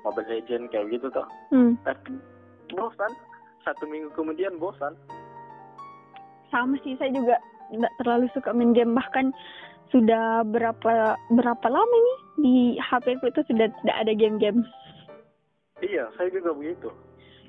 Mobile 0.07 0.29
Legend 0.31 0.63
kayak 0.71 0.87
gitu 0.95 1.11
toh. 1.11 1.27
Hmm. 1.51 1.75
Tapi 1.83 2.15
bosan. 2.71 3.11
Satu 3.67 3.83
minggu 3.87 4.11
kemudian 4.15 4.59
bosan. 4.59 4.95
Sama 6.53 6.77
sih 6.85 6.93
saya 6.95 7.09
juga 7.09 7.41
tidak 7.73 7.93
terlalu 7.97 8.29
suka 8.31 8.53
main 8.53 8.71
game 8.71 8.93
bahkan 8.93 9.33
sudah 9.89 10.45
berapa 10.45 10.93
berapa 11.33 11.67
lama 11.67 11.97
nih 11.97 12.17
di 12.39 12.55
HP 12.77 13.17
ku 13.17 13.29
itu 13.29 13.41
sudah 13.49 13.65
tidak 13.81 13.97
ada 13.97 14.13
game-game 14.13 14.61
Iya, 15.81 16.07
saya 16.15 16.31
juga 16.31 16.53
begitu. 16.53 16.87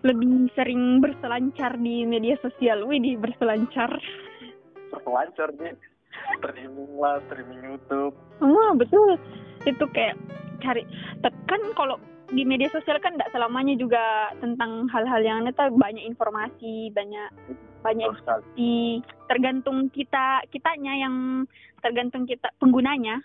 lebih 0.02 0.52
sering 0.52 0.98
berselancar 0.98 1.78
di 1.78 2.02
media 2.04 2.34
sosial 2.40 2.82
wih 2.84 2.98
di 2.98 3.14
berselancar 3.14 3.88
Selancar 4.90 5.48
nih. 5.56 5.74
Streaming 6.38 6.92
lah, 6.96 7.18
streaming 7.26 7.60
YouTube. 7.62 8.14
oh 8.40 8.70
betul 8.74 9.16
itu 9.64 9.84
kayak 9.92 10.14
cari 10.60 10.84
tekan 11.20 11.60
kalau 11.74 11.96
di 12.32 12.42
media 12.48 12.72
sosial 12.72 12.96
kan 13.04 13.16
tidak 13.16 13.32
selamanya 13.36 13.76
juga 13.76 14.32
tentang 14.40 14.88
hal-hal 14.88 15.20
yang 15.20 15.38
neta 15.44 15.68
banyak 15.68 16.08
informasi 16.08 16.88
banyak 16.96 17.28
banyak 17.84 18.08
di 18.56 19.04
tergantung 19.28 19.92
kita 19.92 20.40
kitanya 20.48 20.96
yang 20.96 21.44
tergantung 21.84 22.24
kita 22.24 22.48
penggunanya. 22.56 23.20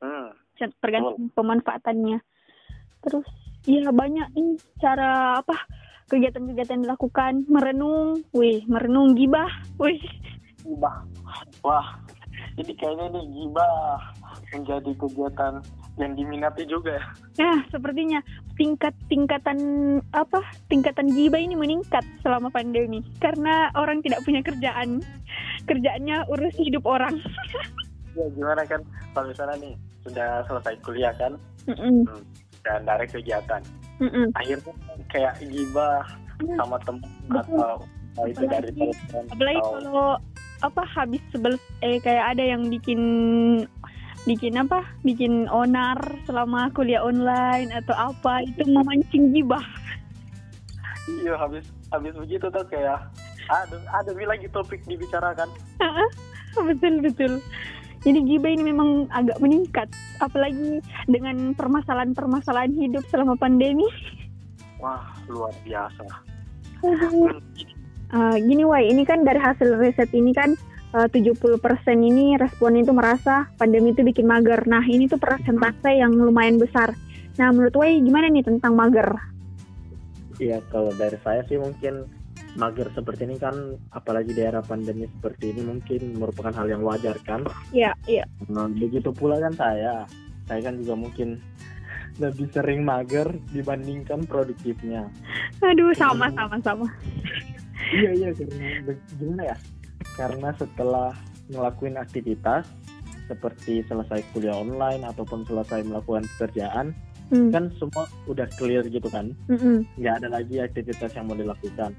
Hmm. 0.00 0.32
tergantung 0.80 1.32
pemanfaatannya. 1.32 2.20
Terus 3.04 3.28
ya 3.64 3.88
banyak 3.92 4.28
ini 4.36 4.60
cara 4.80 5.40
apa 5.40 5.56
kegiatan-kegiatan 6.08 6.84
dilakukan. 6.84 7.48
Merenung, 7.48 8.24
wih 8.32 8.64
merenung 8.68 9.16
gibah, 9.16 9.48
wih. 9.80 10.00
Gibah. 10.64 11.04
Wah, 11.64 12.00
jadi 12.60 12.72
kayaknya 12.76 13.06
nih 13.16 13.24
gibah 13.32 13.96
menjadi 14.52 14.90
kegiatan 15.00 15.54
yang 15.96 16.12
diminati 16.12 16.62
juga 16.68 17.00
ya. 17.00 17.04
Nah 17.40 17.56
sepertinya 17.72 18.20
tingkat 18.60 18.92
tingkatan 19.08 19.58
apa 20.12 20.44
tingkatan 20.68 21.08
gibah 21.08 21.40
ini 21.40 21.56
meningkat 21.56 22.04
selama 22.20 22.52
pandemi 22.52 23.00
karena 23.18 23.72
orang 23.72 24.04
tidak 24.04 24.20
punya 24.22 24.44
kerjaan, 24.44 25.00
kerjaannya 25.64 26.28
urus 26.28 26.56
hidup 26.60 26.84
orang. 26.84 27.16
Ya 28.18 28.26
gimana 28.34 28.66
kan? 28.66 28.82
Kalau 29.14 29.30
misalnya 29.30 29.54
nih 29.62 29.74
sudah 30.02 30.42
selesai 30.50 30.74
kuliah 30.82 31.14
kan? 31.14 31.38
Mm-mm, 31.70 32.02
dan 32.66 32.82
dari 32.82 33.06
kegiatan. 33.06 33.62
Mm-mm. 34.02 34.34
akhirnya 34.34 34.74
kayak 35.14 35.38
gibah 35.46 36.02
sama 36.58 36.74
teman 36.82 37.06
atau 37.30 37.78
itu 38.26 38.42
dari 38.50 38.66
Apalagi- 38.74 38.98
teman 39.06 39.24
apalagi 39.30 39.58
atau 39.62 39.70
kalau 39.70 40.10
apa 40.60 40.82
habis 40.84 41.22
sebel 41.32 41.56
eh 41.80 41.96
kayak 42.00 42.36
ada 42.36 42.44
yang 42.44 42.68
bikin 42.68 43.00
bikin 44.28 44.60
apa 44.60 44.84
bikin 45.00 45.48
onar 45.48 45.96
selama 46.28 46.68
kuliah 46.76 47.00
online 47.00 47.72
atau 47.72 47.96
apa 47.96 48.44
itu 48.44 48.68
memancing 48.68 49.32
gibah 49.32 49.64
iya 51.24 51.34
habis 51.40 51.64
habis 51.88 52.12
begitu 52.12 52.52
tuh 52.52 52.64
kayak 52.68 53.00
ada 53.48 53.76
ada 53.96 54.10
lagi 54.12 54.46
topik 54.52 54.84
dibicarakan 54.84 55.48
betul 56.68 57.00
betul 57.00 57.32
Jadi 58.00 58.24
gibah 58.24 58.48
ini 58.48 58.72
memang 58.72 59.12
agak 59.12 59.36
meningkat, 59.44 59.84
apalagi 60.24 60.80
dengan 61.04 61.52
permasalahan-permasalahan 61.52 62.72
hidup 62.80 63.04
selama 63.12 63.36
pandemi. 63.36 63.84
Wah, 64.80 65.04
luar 65.28 65.52
biasa. 65.60 66.08
Uh, 68.10 68.36
gini 68.42 68.66
Wai, 68.66 68.90
ini 68.90 69.06
kan 69.06 69.22
dari 69.22 69.38
hasil 69.38 69.78
riset 69.78 70.10
ini 70.10 70.34
kan 70.34 70.58
uh, 70.98 71.06
70% 71.06 71.62
ini 71.94 72.34
respon 72.34 72.74
itu 72.74 72.90
merasa 72.90 73.46
pandemi 73.54 73.94
itu 73.94 74.02
bikin 74.02 74.26
mager. 74.26 74.66
Nah, 74.66 74.82
ini 74.82 75.06
tuh 75.06 75.18
persentase 75.18 75.94
yang 75.94 76.14
lumayan 76.14 76.58
besar. 76.58 76.90
Nah, 77.38 77.54
menurut 77.54 77.74
Wai 77.78 78.02
gimana 78.02 78.26
nih 78.26 78.42
tentang 78.42 78.74
mager? 78.74 79.06
Iya, 80.42 80.58
kalau 80.72 80.90
dari 80.96 81.20
saya 81.22 81.44
sih 81.46 81.60
mungkin 81.60 82.08
mager 82.58 82.90
seperti 82.90 83.30
ini 83.30 83.36
kan 83.38 83.54
apalagi 83.94 84.34
di 84.34 84.42
era 84.42 84.58
pandemi 84.64 85.06
seperti 85.06 85.54
ini 85.54 85.62
mungkin 85.62 86.18
merupakan 86.18 86.50
hal 86.50 86.66
yang 86.66 86.82
wajar 86.82 87.14
kan 87.22 87.46
iya 87.70 87.94
iya 88.10 88.26
nah, 88.50 88.66
begitu 88.66 89.14
pula 89.14 89.38
kan 89.38 89.54
saya 89.54 90.02
saya 90.50 90.60
kan 90.66 90.74
juga 90.82 90.98
mungkin 90.98 91.38
lebih 92.18 92.50
sering 92.50 92.82
mager 92.82 93.30
dibandingkan 93.54 94.26
produktifnya 94.26 95.06
aduh 95.62 95.94
sama 95.94 96.26
sama 96.34 96.58
sama 96.58 96.86
iya 97.94 98.10
iya 98.14 98.28
karena 98.34 98.92
gimana 99.18 99.42
ya? 99.54 99.56
Karena 100.16 100.48
setelah 100.56 101.10
ngelakuin 101.50 101.96
aktivitas 101.98 102.66
seperti 103.30 103.86
selesai 103.86 104.26
kuliah 104.34 104.58
online 104.58 105.06
ataupun 105.06 105.46
selesai 105.46 105.86
melakukan 105.86 106.26
pekerjaan 106.34 106.90
hmm. 107.30 107.54
kan 107.54 107.70
semua 107.78 108.10
udah 108.26 108.46
clear 108.58 108.82
gitu 108.86 109.06
kan? 109.10 109.34
Nggak 109.46 109.62
mm 109.62 109.80
-hmm. 109.96 110.18
ada 110.18 110.28
lagi 110.28 110.56
aktivitas 110.58 111.14
yang 111.14 111.30
mau 111.30 111.38
dilakukan. 111.38 111.94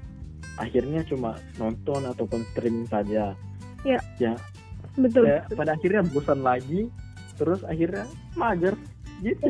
Akhirnya 0.60 1.00
cuma 1.08 1.40
nonton 1.56 2.04
ataupun 2.04 2.44
streaming 2.52 2.84
saja. 2.88 3.32
Ya 3.82 4.00
ya. 4.20 4.36
Betul, 4.92 5.24
ya, 5.24 5.40
pada 5.56 5.72
akhirnya 5.72 6.04
bosan 6.04 6.44
lagi 6.44 6.92
terus 7.40 7.64
akhirnya 7.64 8.04
mager. 8.36 8.76
Gitu. 9.24 9.48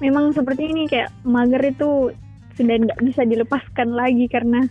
Memang 0.00 0.32
seperti 0.32 0.72
ini 0.72 0.88
kayak 0.88 1.12
mager 1.28 1.60
itu 1.60 2.14
sudah 2.56 2.74
nggak 2.74 3.00
bisa 3.04 3.22
dilepaskan 3.22 3.94
lagi 3.94 4.26
karena 4.26 4.66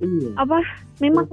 iya. 0.00 0.30
apa 0.38 0.58
memang 1.00 1.26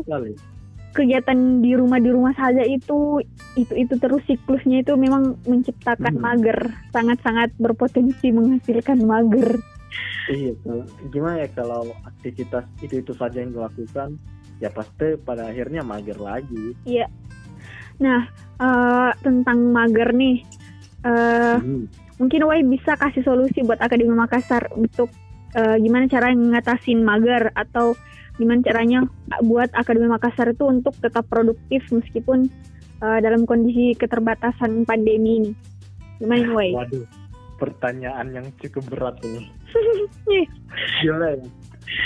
kegiatan 0.93 1.61
di 1.61 1.77
rumah 1.77 2.01
di 2.01 2.09
rumah 2.09 2.33
saja 2.33 2.65
itu 2.65 3.21
itu 3.53 3.73
itu 3.77 3.93
terus 4.01 4.25
siklusnya 4.25 4.81
itu 4.81 4.97
memang 4.97 5.37
menciptakan 5.45 6.17
hmm. 6.17 6.23
mager 6.23 6.59
sangat 6.89 7.17
sangat 7.21 7.49
berpotensi 7.61 8.33
menghasilkan 8.33 8.97
mager 9.05 9.61
iya 10.33 10.53
kalau 10.65 10.85
gimana 11.13 11.45
ya 11.45 11.49
kalau 11.53 11.93
aktivitas 12.05 12.65
itu 12.81 13.05
itu 13.05 13.13
saja 13.13 13.37
yang 13.37 13.53
dilakukan 13.53 14.17
ya 14.57 14.69
pasti 14.73 15.15
pada 15.21 15.53
akhirnya 15.53 15.85
mager 15.85 16.17
lagi 16.17 16.73
iya 16.89 17.05
nah 18.01 18.25
uh, 18.57 19.11
tentang 19.21 19.69
mager 19.69 20.09
nih 20.09 20.41
uh, 21.05 21.61
hmm. 21.61 21.85
mungkin 22.17 22.41
Wai 22.49 22.65
bisa 22.65 22.97
kasih 22.97 23.21
solusi 23.21 23.61
buat 23.61 23.77
Akademi 23.77 24.15
Makassar 24.17 24.73
untuk 24.73 25.13
uh, 25.53 25.77
gimana 25.77 26.09
cara 26.09 26.33
ngatasin 26.33 27.05
mager 27.05 27.53
atau 27.53 27.93
gimana 28.39 28.63
caranya 28.63 29.03
buat 29.43 29.69
Akademi 29.75 30.07
Makassar 30.07 30.55
itu 30.55 30.63
untuk 30.65 30.95
tetap 31.03 31.27
produktif 31.27 31.83
meskipun 31.91 32.47
uh, 33.03 33.19
dalam 33.19 33.43
kondisi 33.43 33.93
keterbatasan 33.99 34.87
pandemi 34.87 35.43
ini 35.43 35.51
gimana 36.23 36.47
Wai? 36.55 36.71
Waduh 36.79 37.19
pertanyaan 37.59 38.31
yang 38.31 38.47
cukup 38.63 38.87
berat 38.87 39.19
ini. 39.27 39.51
Gila 41.03 41.35
ya. 41.35 41.47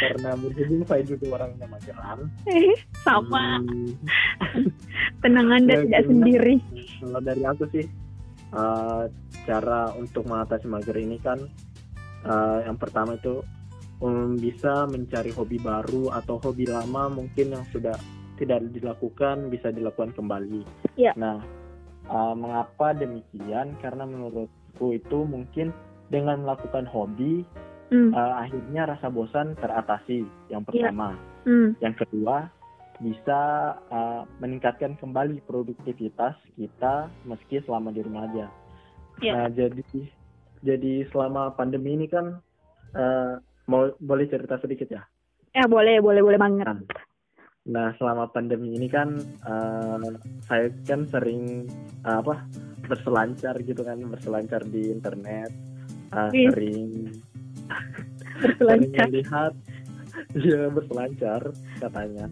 Karena 0.02 0.34
berhubung 0.34 0.84
saya 0.90 1.04
juga 1.06 1.38
orangnya 1.38 1.70
mageran. 1.70 2.20
Eh, 2.50 2.74
sama. 3.06 3.62
Hmm. 3.62 3.94
Tenang 5.22 5.48
Anda 5.54 5.74
ya, 5.78 5.82
tidak 5.86 6.04
sendiri. 6.10 6.56
Kalau 7.04 7.22
dari 7.22 7.44
aku 7.46 7.64
sih, 7.70 7.86
uh, 8.58 9.06
cara 9.46 9.94
untuk 9.94 10.26
mengatasi 10.26 10.66
mager 10.72 10.98
ini 10.98 11.20
kan, 11.22 11.38
uh, 12.26 12.64
yang 12.64 12.80
pertama 12.80 13.20
itu 13.20 13.44
um, 14.04 14.36
bisa 14.36 14.84
mencari 14.92 15.32
hobi 15.32 15.58
baru 15.64 16.12
atau 16.12 16.38
hobi 16.44 16.68
lama 16.68 17.08
mungkin 17.08 17.56
yang 17.56 17.66
sudah 17.72 17.96
tidak 18.36 18.66
dilakukan 18.76 19.48
bisa 19.48 19.72
dilakukan 19.72 20.12
kembali. 20.12 20.68
Ya. 21.00 21.16
Nah, 21.16 21.40
uh, 22.12 22.36
mengapa 22.36 22.92
demikian? 22.92 23.80
Karena 23.80 24.04
menurut 24.04 24.52
aku 24.74 24.98
itu 24.98 25.24
mungkin 25.24 25.72
dengan 26.10 26.44
melakukan 26.44 26.90
hobi 26.90 27.46
mm. 27.94 28.12
uh, 28.12 28.34
akhirnya 28.42 28.90
rasa 28.90 29.08
bosan 29.08 29.54
teratasi 29.62 30.26
yang 30.50 30.66
iya. 30.66 30.68
pertama 30.68 31.10
yeah. 31.46 31.50
mm. 31.50 31.70
yang 31.80 31.96
kedua 31.96 32.50
bisa 33.02 33.40
uh, 33.90 34.26
meningkatkan 34.42 34.98
kembali 34.98 35.42
produktivitas 35.46 36.38
kita 36.58 37.10
meski 37.26 37.62
selama 37.66 37.94
di 37.94 38.02
rumah 38.02 38.26
aja 38.30 38.48
yeah. 39.22 39.34
nah 39.34 39.48
jadi 39.54 39.86
jadi 40.66 41.06
selama 41.14 41.54
pandemi 41.54 41.98
ini 41.98 42.08
kan 42.10 42.42
uh, 42.98 43.38
mau 43.68 43.92
boleh 44.00 44.26
cerita 44.28 44.60
sedikit 44.60 44.88
ya? 44.92 45.04
Ya 45.54 45.66
boleh 45.70 46.02
boleh 46.02 46.22
boleh 46.26 46.40
banget. 46.40 46.66
Nah, 46.66 46.80
nah 47.64 47.88
selama 47.96 48.28
pandemi 48.34 48.76
ini 48.76 48.90
kan 48.90 49.16
uh, 49.46 50.02
saya 50.50 50.74
kan 50.84 51.08
sering 51.14 51.70
uh, 52.04 52.20
apa 52.20 52.44
berselancar 52.90 53.56
gitu 53.64 53.86
kan 53.86 54.02
berselancar 54.12 54.66
di 54.68 54.92
internet 54.92 55.52
uh, 56.12 56.32
sering 56.34 57.14
sering 58.60 58.92
melihat 58.92 59.54
ya 60.36 60.68
berselancar 60.68 61.42
katanya. 61.80 62.28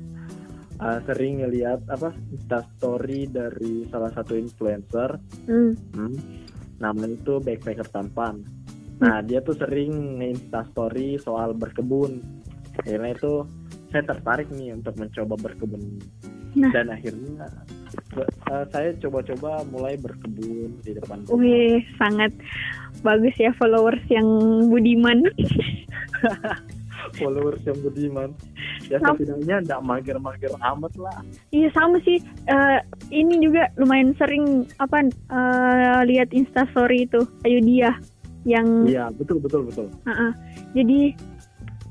Uh, 0.82 0.98
sering 1.06 1.46
ngelihat 1.46 1.78
apa 1.94 2.10
insta 2.34 2.66
story 2.74 3.30
dari 3.30 3.86
salah 3.94 4.10
satu 4.18 4.34
influencer. 4.34 5.14
Mm. 5.46 5.78
hmm, 5.94 6.14
namanya 6.82 7.14
itu 7.14 7.38
backpacker 7.38 7.86
tampan 7.94 8.42
nah 9.02 9.20
dia 9.26 9.42
tuh 9.42 9.58
sering 9.58 10.22
nge 10.22 10.62
story 10.72 11.18
soal 11.18 11.58
berkebun 11.58 12.22
karena 12.86 13.12
itu 13.12 13.44
saya 13.92 14.08
tertarik 14.08 14.48
nih 14.54 14.78
untuk 14.78 14.96
mencoba 14.96 15.36
berkebun 15.42 16.00
nah. 16.56 16.72
dan 16.72 16.94
akhirnya 16.94 17.50
uh, 18.50 18.66
saya 18.72 18.96
coba-coba 19.00 19.64
mulai 19.68 19.96
berkebun 20.00 20.80
di 20.84 20.92
depan 20.96 21.24
rumah. 21.28 21.40
Wih, 21.40 21.84
sangat 22.00 22.32
bagus 23.04 23.36
ya 23.40 23.52
followers 23.56 24.02
yang 24.08 24.28
budiman. 24.68 25.28
followers 27.20 27.62
yang 27.68 27.80
budiman. 27.82 28.30
Ya 28.88 29.00
sama. 29.00 29.16
setidaknya 29.16 29.56
tidak 29.64 29.82
mager-mager 29.84 30.54
amat 30.76 30.94
lah. 31.00 31.20
Iya 31.56 31.72
sama 31.72 31.98
sih. 32.04 32.20
Uh, 32.48 32.80
ini 33.12 33.40
juga 33.40 33.72
lumayan 33.80 34.12
sering 34.20 34.68
apa 34.80 35.08
uh, 35.32 36.04
lihat 36.08 36.32
instastory 36.36 37.08
itu 37.08 37.24
Ayu 37.48 37.64
dia 37.64 37.96
yang. 38.48 38.88
Iya 38.88 39.10
betul 39.14 39.38
betul 39.42 39.68
betul. 39.68 39.88
Uh 40.06 40.12
-uh. 40.12 40.32
Jadi 40.74 41.14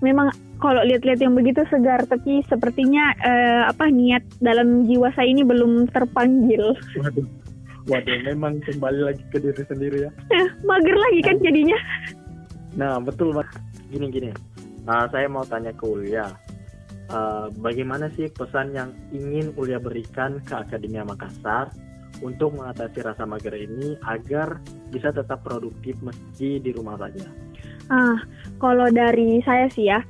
memang 0.00 0.32
kalau 0.60 0.84
lihat-lihat 0.84 1.20
yang 1.20 1.36
begitu 1.36 1.64
segar 1.68 2.04
tapi 2.08 2.44
sepertinya 2.48 3.12
uh, 3.24 3.62
apa 3.68 3.88
niat 3.88 4.24
dalam 4.40 4.84
jiwa 4.88 5.12
saya 5.16 5.28
ini 5.28 5.44
belum 5.44 5.88
terpanggil. 5.92 6.76
Waduh. 7.00 7.26
Waduh, 7.88 8.18
memang 8.28 8.60
kembali 8.60 9.00
lagi 9.02 9.24
ke 9.32 9.40
diri 9.40 9.64
sendiri 9.64 9.98
ya. 10.04 10.10
Eh, 10.30 10.46
mager 10.62 10.94
lagi 10.94 11.20
kan 11.24 11.36
jadinya. 11.40 11.78
Nah, 12.76 13.00
betul 13.00 13.32
Mas. 13.32 13.48
Gini 13.88 14.12
gini. 14.12 14.30
Uh, 14.84 15.08
saya 15.10 15.26
mau 15.26 15.42
tanya 15.48 15.72
ke 15.74 15.84
Ulia. 15.88 16.28
Uh, 17.10 17.50
bagaimana 17.58 18.06
sih 18.14 18.30
pesan 18.30 18.70
yang 18.76 18.94
ingin 19.10 19.50
Ulia 19.58 19.82
berikan 19.82 20.38
ke 20.44 20.54
Akademia 20.54 21.02
Makassar 21.02 21.72
untuk 22.20 22.56
mengatasi 22.56 23.00
rasa 23.04 23.24
mager 23.24 23.56
ini 23.56 23.96
agar 24.04 24.60
bisa 24.92 25.12
tetap 25.12 25.44
produktif 25.44 25.96
meski 26.04 26.60
di 26.60 26.70
rumah 26.72 27.00
saja? 27.00 27.24
Ah, 27.90 28.22
kalau 28.62 28.86
dari 28.92 29.42
saya 29.42 29.66
sih 29.72 29.90
ya, 29.90 30.04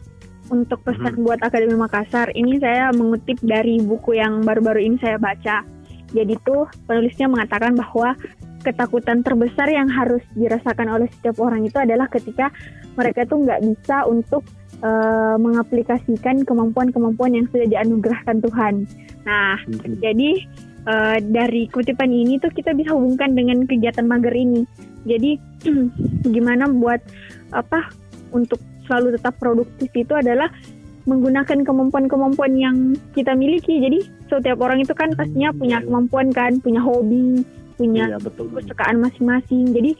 untuk 0.51 0.83
pesan 0.83 1.17
hmm. 1.17 1.25
buat 1.25 1.41
Akademi 1.41 1.79
Makassar, 1.79 2.35
ini 2.35 2.59
saya 2.59 2.91
mengutip 2.91 3.39
dari 3.41 3.79
buku 3.81 4.19
yang 4.19 4.43
baru-baru 4.43 4.83
ini 4.83 4.97
saya 4.99 5.17
baca. 5.17 5.63
Jadi 6.11 6.35
tuh 6.43 6.67
penulisnya 6.91 7.31
mengatakan 7.31 7.79
bahwa 7.79 8.19
ketakutan 8.61 9.25
terbesar 9.25 9.71
yang 9.71 9.89
harus 9.89 10.21
dirasakan 10.37 10.91
oleh 10.91 11.09
setiap 11.09 11.41
orang 11.41 11.65
itu 11.65 11.79
adalah 11.81 12.11
ketika 12.11 12.53
mereka 12.99 13.25
tuh 13.25 13.47
nggak 13.47 13.63
bisa 13.65 14.05
untuk 14.05 14.45
uh, 14.85 15.39
mengaplikasikan 15.41 16.45
kemampuan-kemampuan 16.45 17.39
yang 17.39 17.47
sudah 17.49 17.67
dianugerahkan 17.71 18.43
Tuhan. 18.45 18.75
Nah, 19.25 19.57
hmm. 19.65 20.03
jadi 20.03 20.45
uh, 20.87 21.19
dari 21.21 21.67
kutipan 21.69 22.13
ini 22.13 22.41
tuh 22.41 22.53
kita 22.53 22.73
bisa 22.73 22.95
hubungkan 22.95 23.35
dengan 23.37 23.65
kegiatan 23.67 24.07
mager 24.07 24.33
ini. 24.33 24.65
Jadi 25.05 25.41
gimana 26.35 26.69
buat 26.69 27.01
apa 27.53 27.91
untuk 28.31 28.61
selalu 28.87 29.19
tetap 29.19 29.39
produktif 29.39 29.91
itu 29.95 30.15
adalah 30.15 30.51
menggunakan 31.09 31.65
kemampuan-kemampuan 31.65 32.53
yang 32.59 32.77
kita 33.17 33.33
miliki. 33.33 33.81
Jadi 33.81 33.99
setiap 34.29 34.61
orang 34.61 34.85
itu 34.85 34.93
kan 34.93 35.15
pastinya 35.17 35.51
hmm, 35.51 35.59
punya 35.59 35.79
iya, 35.81 35.87
kemampuan 35.87 36.29
kan, 36.31 36.53
punya 36.61 36.81
hobi, 36.83 37.43
punya 37.81 38.05
iya, 38.15 38.19
kesukaan 38.21 39.01
masing-masing. 39.01 39.73
Jadi 39.73 39.97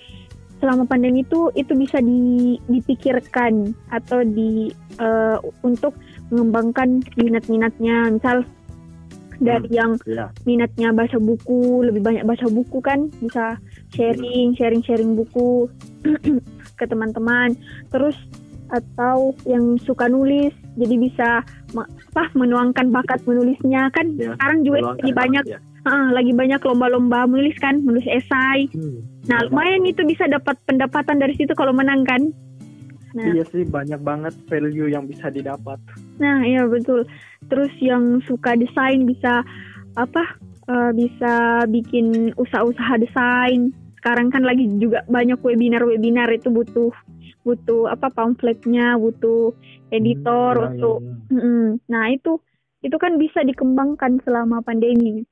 selama 0.61 0.85
pandemi 0.85 1.25
itu 1.25 1.49
itu 1.57 1.73
bisa 1.73 2.05
di, 2.05 2.61
dipikirkan 2.69 3.73
atau 3.89 4.21
di 4.21 4.69
uh, 5.01 5.41
untuk 5.65 5.97
mengembangkan 6.29 7.01
minat-minatnya. 7.17 8.13
Misal 8.13 8.45
dari 9.41 9.69
yang 9.73 9.97
Iya. 10.05 10.31
minatnya 10.45 10.93
baca 10.93 11.17
buku 11.17 11.83
lebih 11.83 12.05
banyak 12.05 12.23
baca 12.23 12.47
buku 12.47 12.79
kan 12.79 13.09
bisa 13.19 13.57
sharing 13.91 14.53
sharing 14.55 14.85
sharing 14.85 15.17
buku 15.17 15.67
ke 16.79 16.85
teman-teman. 16.85 17.57
Terus 17.89 18.15
atau 18.71 19.35
yang 19.51 19.75
suka 19.83 20.07
nulis 20.07 20.55
jadi 20.79 20.95
bisa 20.95 21.29
apa 21.75 22.25
menuangkan 22.37 22.95
bakat 22.95 23.19
menulisnya. 23.25 23.91
Kan 23.91 24.15
Ya, 24.15 24.37
sekarang 24.37 24.63
juga 24.63 24.79
lagi 24.95 25.11
banyak 25.11 25.45
ya. 25.49 25.59
ah, 25.83 26.13
lagi 26.13 26.31
banyak 26.31 26.61
lomba-lomba 26.61 27.27
menulis 27.27 27.57
kan 27.59 27.81
menulis 27.83 28.07
esai. 28.07 28.69
Hmm. 28.71 29.01
nah 29.29 29.37
lumayan 29.47 29.85
itu 29.85 30.01
bisa 30.03 30.25
dapat 30.27 30.57
pendapatan 30.65 31.21
dari 31.21 31.37
situ 31.37 31.53
kalau 31.53 31.71
menang 31.71 32.03
kan 32.03 32.33
nah 33.15 33.27
Iya 33.27 33.45
sih 33.51 33.67
banyak 33.67 34.01
banget 34.01 34.35
value 34.47 34.89
yang 34.91 35.05
bisa 35.11 35.29
didapat. 35.29 35.79
Nah, 36.21 36.45
iya 36.45 36.69
betul. 36.69 37.09
Terus 37.49 37.73
yang 37.81 38.23
suka 38.29 38.55
desain 38.55 39.03
bisa 39.09 39.43
apa? 39.99 40.25
eh, 40.71 40.93
bisa 40.95 41.65
bikin 41.67 42.31
usaha-usaha 42.39 42.95
desain. 43.03 43.75
Sekarang 43.99 44.31
kan 44.31 44.47
lagi 44.47 44.71
juga 44.79 45.03
banyak 45.11 45.43
webinar-webinar 45.43 46.31
itu 46.31 46.49
butuh 46.49 46.95
butuh 47.43 47.91
apa 47.91 48.13
pamfletnya, 48.13 49.01
butuh 49.01 49.57
editor 49.91 50.55
Hmm, 50.61 50.67
untuk 50.71 50.99
iya, 51.03 51.19
Mm-mm. 51.31 51.67
Nah, 51.89 52.05
itu 52.11 52.39
itu 52.81 52.97
kan 52.97 53.17
bisa 53.21 53.45
dikembangkan 53.45 54.19
selama 54.25 54.65
pandemi. 54.65 55.23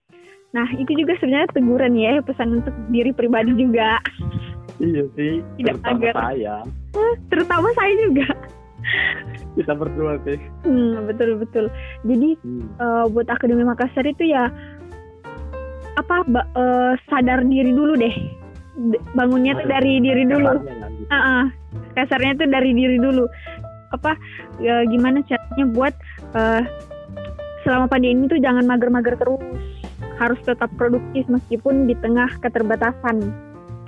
Nah, 0.53 0.65
itu 0.81 0.97
juga 0.97 1.17
sebenarnya 1.21 1.53
teguran 1.53 1.95
ya, 1.97 2.25
pesan 2.25 2.61
untuk 2.63 2.73
diri 2.89 3.13
pribadi 3.13 3.53
juga, 3.53 4.01
Iya 4.79 5.05
sih. 5.13 5.43
Tidak 5.57 5.75
terutama 5.77 5.99
agar- 5.99 6.17
saya. 6.17 6.57
terutama 7.29 7.69
saya 7.73 7.93
juga. 8.01 8.27
Kita 9.55 9.73
berdua 9.75 10.13
sih. 10.23 10.39
Hmm, 10.63 11.05
betul 11.05 11.37
betul. 11.37 11.67
Jadi 12.03 12.39
Hmm. 12.41 12.67
eh, 12.73 13.05
buat 13.09 13.27
Akademi 13.27 13.63
Makassar 13.63 14.03
itu 14.03 14.25
ya 14.25 14.49
apa 15.95 16.23
ba- 16.25 16.47
eh, 16.49 16.95
sadar 17.05 17.43
diri 17.43 17.71
dulu 17.71 17.95
deh 17.95 18.15
D- 18.79 19.03
bangunnya 19.13 19.59
tuh 19.59 19.67
Harus 19.67 19.73
dari 19.73 19.93
diri 19.99 20.25
dulu. 20.25 20.49
Ah, 21.09 21.19
ah. 21.43 21.45
kasarnya 21.91 22.39
tuh 22.39 22.47
dari 22.47 22.71
diri 22.71 22.95
dulu 22.97 23.27
apa 23.91 24.15
ya, 24.59 24.87
gimana 24.87 25.19
caranya 25.23 25.67
buat 25.69 25.95
eh, 26.33 26.63
selama 27.61 27.91
pandemi 27.91 28.25
itu 28.25 28.39
jangan 28.39 28.63
mager-mager 28.63 29.19
terus 29.19 29.43
harus 30.15 30.39
tetap 30.41 30.71
produktif 30.73 31.27
meskipun 31.27 31.85
di 31.85 31.95
tengah 31.97 32.31
keterbatasan 32.39 33.19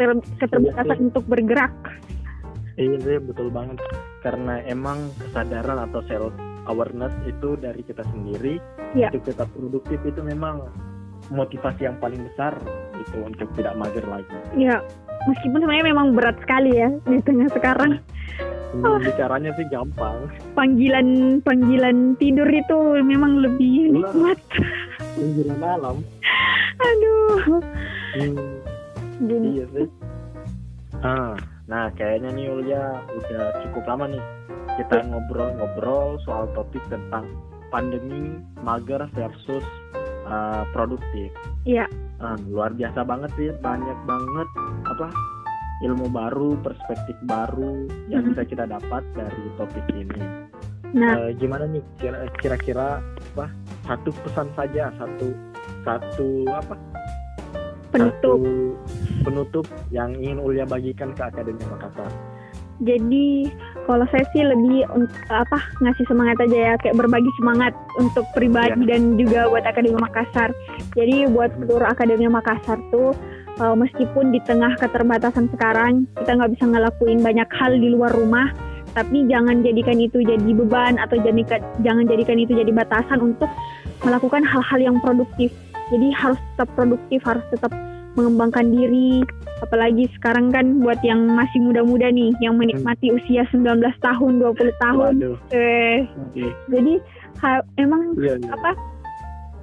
Ter- 0.01 0.25
keterbatasan 0.41 0.89
Iya 0.89 1.05
untuk 1.05 1.25
bergerak 1.29 1.75
Iya 2.75 2.97
sih 2.99 3.21
betul 3.21 3.53
banget. 3.53 3.77
Karena 4.19 4.65
emang 4.65 5.13
kesadaran 5.21 5.85
atau 5.85 6.01
self 6.03 6.33
awareness 6.65 7.13
itu 7.23 7.53
dari 7.55 7.85
kita 7.85 8.01
sendiri. 8.09 8.57
Iya. 8.91 9.13
Untuk 9.13 9.29
tetap 9.29 9.53
produktif 9.53 10.01
itu 10.01 10.17
memang 10.19 10.65
motivasi 11.29 11.85
yang 11.85 12.01
paling 12.01 12.25
besar 12.25 12.57
itu 12.97 13.17
untuk 13.19 13.53
tidak 13.53 13.77
mager 13.77 14.03
lagi. 14.03 14.33
ya 14.57 14.81
meskipun 15.23 15.61
sebenarnya 15.61 15.87
memang 15.87 16.07
berat 16.11 16.37
sekali 16.41 16.73
ya 16.75 16.89
di 17.05 17.21
tengah 17.21 17.49
sekarang 17.51 18.01
Hmm, 18.71 19.03
Bicaranya 19.03 19.51
sih 19.53 19.67
gampang. 19.67 20.31
panggilan 20.55 21.07
panggilan 21.43 22.15
tidur 22.17 22.47
itu 22.47 22.77
memang 22.97 23.43
lebih 23.43 23.91
Iya. 23.91 23.99
nikmat. 23.99 24.39
Menjelang 25.13 25.59
malam. 25.59 25.97
Aduh. 26.89 27.59
Hmm, 28.13 28.37
Jadi, 29.21 29.49
iya 29.53 29.67
sih. 29.71 29.87
Ah, 31.01 31.37
nah 31.65 31.89
kayaknya 31.95 32.33
nih 32.33 32.47
Ulya 32.51 32.83
udah 33.07 33.45
cukup 33.65 33.85
lama 33.87 34.05
nih 34.11 34.25
kita 34.77 35.05
ngobrol-ngobrol 35.05 36.17
soal 36.25 36.49
topik 36.53 36.81
tentang 36.89 37.29
pandemi 37.69 38.35
mager 38.61 39.05
versus 39.13 39.65
uh, 40.25 40.65
produktif. 40.73 41.31
Iya. 41.65 41.85
Ah, 42.19 42.37
luar 42.49 42.73
biasa 42.73 43.01
banget 43.03 43.31
sih, 43.35 43.49
banyak 43.61 43.99
banget 44.05 44.49
apa 44.85 45.09
ilmu 45.81 46.13
baru, 46.13 46.61
perspektif 46.61 47.17
baru 47.25 47.89
yang 48.09 48.25
Mhm. 48.25 48.29
bisa 48.33 48.43
kita 48.45 48.65
dapat 48.65 49.01
dari 49.15 49.43
topik 49.57 49.87
ini. 49.95 50.21
nah, 50.91 51.15
Eh, 51.23 51.39
gimana 51.39 51.65
nih 51.65 51.81
kira- 51.97 52.27
kira-kira 52.37 52.99
apa 53.33 53.47
satu 53.87 54.11
pesan 54.27 54.51
saja 54.53 54.91
satu 54.99 55.31
satu 55.81 56.29
apa 56.51 56.75
penutup. 57.91 58.39
satu 58.39 58.75
penutup 59.27 59.67
yang 59.91 60.15
ingin 60.17 60.39
Ulya 60.41 60.65
bagikan 60.65 61.13
ke 61.13 61.23
Akademi 61.23 61.61
Makassar. 61.69 62.11
Jadi 62.81 63.53
kalau 63.85 64.09
saya 64.09 64.25
sih 64.33 64.41
lebih 64.41 64.89
apa 65.29 65.59
ngasih 65.85 66.05
semangat 66.09 66.41
aja 66.41 66.73
ya, 66.73 66.75
kayak 66.81 66.97
berbagi 66.97 67.29
semangat 67.37 67.77
untuk 68.01 68.25
pribadi 68.33 68.89
Iya. 68.89 68.97
dan 68.97 69.03
juga 69.21 69.41
buat 69.53 69.65
Akademi 69.69 70.01
Makassar. 70.01 70.49
Jadi 70.97 71.29
buat 71.29 71.53
seluruh 71.61 71.85
Akademi 71.85 72.25
Makassar 72.25 72.81
tuh 72.89 73.13
uh, 73.61 73.77
meskipun 73.77 74.33
di 74.33 74.41
tengah 74.49 74.73
keterbatasan 74.81 75.53
sekarang 75.53 76.09
kita 76.17 76.41
nggak 76.41 76.57
bisa 76.57 76.65
ngelakuin 76.73 77.21
banyak 77.21 77.49
hal 77.53 77.73
di 77.77 77.89
luar 77.93 78.17
rumah, 78.17 78.49
tapi 78.97 79.29
jangan 79.29 79.61
jadikan 79.61 80.01
itu 80.01 80.25
jadi 80.25 80.51
beban 80.57 80.97
atau 80.97 81.21
jadikan 81.21 81.61
jangan 81.85 82.09
jadikan 82.09 82.41
itu 82.41 82.57
jadi 82.57 82.73
batasan 82.73 83.21
untuk 83.21 83.53
melakukan 84.01 84.41
hal-hal 84.41 84.81
yang 84.81 84.97
produktif. 85.05 85.53
Jadi 85.91 86.09
harus 86.15 86.39
tetap 86.55 86.69
produktif, 86.75 87.21
harus 87.27 87.43
tetap 87.51 87.73
mengembangkan 88.15 88.67
diri, 88.71 89.23
apalagi 89.61 90.09
sekarang 90.19 90.51
kan 90.51 90.81
buat 90.81 90.99
yang 91.05 91.31
masih 91.31 91.61
muda-muda 91.63 92.09
nih 92.11 92.33
yang 92.41 92.57
menikmati 92.57 93.13
usia 93.13 93.45
19 93.53 93.63
tahun 94.01 94.33
20 94.41 94.57
tahun 94.83 95.13
Waduh. 95.21 95.37
eh 95.53 96.09
Oke. 96.09 96.49
jadi 96.73 96.95
ha- 97.39 97.65
emang 97.77 98.17
Iya, 98.17 98.41
iya. 98.41 98.51
apa 98.51 98.73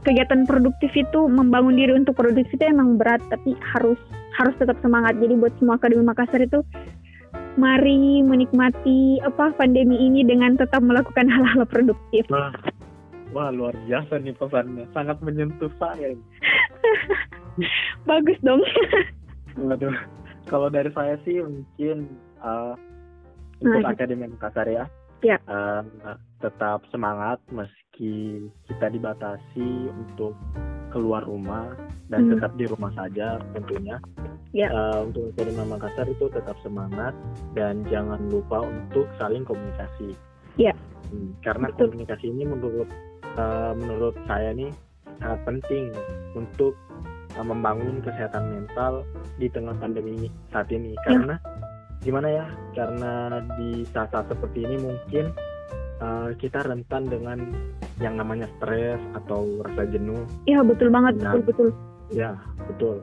kegiatan 0.05 0.47
produktif 0.47 0.93
itu 0.95 1.19
membangun 1.27 1.75
diri 1.75 1.91
untuk 1.97 2.15
produktif 2.15 2.47
itu 2.53 2.63
emang 2.63 2.95
berat 2.95 3.19
tapi 3.27 3.57
harus 3.75 3.99
harus 4.37 4.55
tetap 4.55 4.77
semangat 4.79 5.17
jadi 5.19 5.33
buat 5.35 5.51
semua 5.59 5.75
akademi 5.75 6.05
Makassar 6.05 6.39
itu 6.39 6.61
mari 7.57 8.21
menikmati 8.21 9.17
apa 9.25 9.49
pandemi 9.57 9.97
ini 9.97 10.21
dengan 10.21 10.53
tetap 10.55 10.85
melakukan 10.85 11.25
hal-hal 11.25 11.65
produktif 11.65 12.23
Wah, 12.29 12.53
wah 13.35 13.49
luar 13.51 13.75
biasa 13.87 14.19
nih 14.21 14.35
pesannya, 14.35 14.85
sangat 14.95 15.17
menyentuh 15.23 15.71
saya. 15.77 16.15
bagus 18.09 18.37
dong 18.45 18.61
Waduh. 19.57 19.95
Kalau 20.45 20.69
dari 20.69 20.93
saya 20.93 21.17
sih 21.25 21.41
mungkin 21.41 22.07
uh, 22.39 22.77
untuk 23.59 23.81
Nah. 23.81 23.91
Akademi 23.91 24.29
Makassar 24.29 24.69
ya. 24.69 24.85
Ya. 25.25 25.41
uh, 25.49 25.81
tetap 26.37 26.85
semangat 26.93 27.41
meski 27.49 28.45
kita 28.69 28.93
dibatasi 28.93 29.89
untuk 29.89 30.37
keluar 30.93 31.25
rumah 31.25 31.73
dan 32.07 32.29
Hmm. 32.29 32.31
tetap 32.37 32.53
di 32.55 32.69
rumah 32.69 32.93
saja 32.93 33.41
tentunya. 33.57 33.97
Ya. 34.53 34.69
Uh, 34.69 35.09
untuk 35.09 35.33
Akademi 35.35 35.65
Makassar 35.65 36.05
itu 36.05 36.25
tetap 36.29 36.55
semangat 36.61 37.17
dan 37.57 37.81
jangan 37.89 38.21
lupa 38.29 38.61
untuk 38.61 39.09
saling 39.17 39.41
komunikasi. 39.41 40.13
Ya. 40.61 40.71
Hmm, 41.09 41.33
karena 41.41 41.73
Betul. 41.73 41.91
komunikasi 41.97 42.25
ini 42.29 42.45
menurut 42.45 42.87
uh, 43.37 43.71
menurut 43.77 44.17
saya 44.25 44.51
nih 44.53 44.73
sangat 45.21 45.39
penting 45.45 45.93
untuk 46.35 46.73
uh, 47.37 47.45
membangun 47.45 48.01
kesehatan 48.01 48.43
mental 48.53 49.01
di 49.37 49.47
tengah 49.49 49.73
pandemi 49.77 50.13
ini 50.17 50.29
saat 50.51 50.69
ini. 50.69 50.93
Karena 51.05 51.37
gimana 52.01 52.27
ya 52.29 52.45
karena 52.77 53.41
di 53.57 53.81
saat-saat 53.89 54.29
seperti 54.29 54.63
ini 54.69 54.75
mungkin 54.77 55.25
uh, 55.99 56.29
kita 56.37 56.61
rentan 56.61 57.09
dengan 57.09 57.41
yang 57.97 58.17
namanya 58.17 58.45
stres 58.61 59.01
atau 59.17 59.61
rasa 59.65 59.89
jenuh. 59.89 60.21
Ya 60.45 60.61
betul 60.61 60.93
banget 60.93 61.17
Nah. 61.17 61.33
betul 61.33 61.41
betul. 61.49 61.69
Ya 62.13 62.31
betul. 62.69 62.97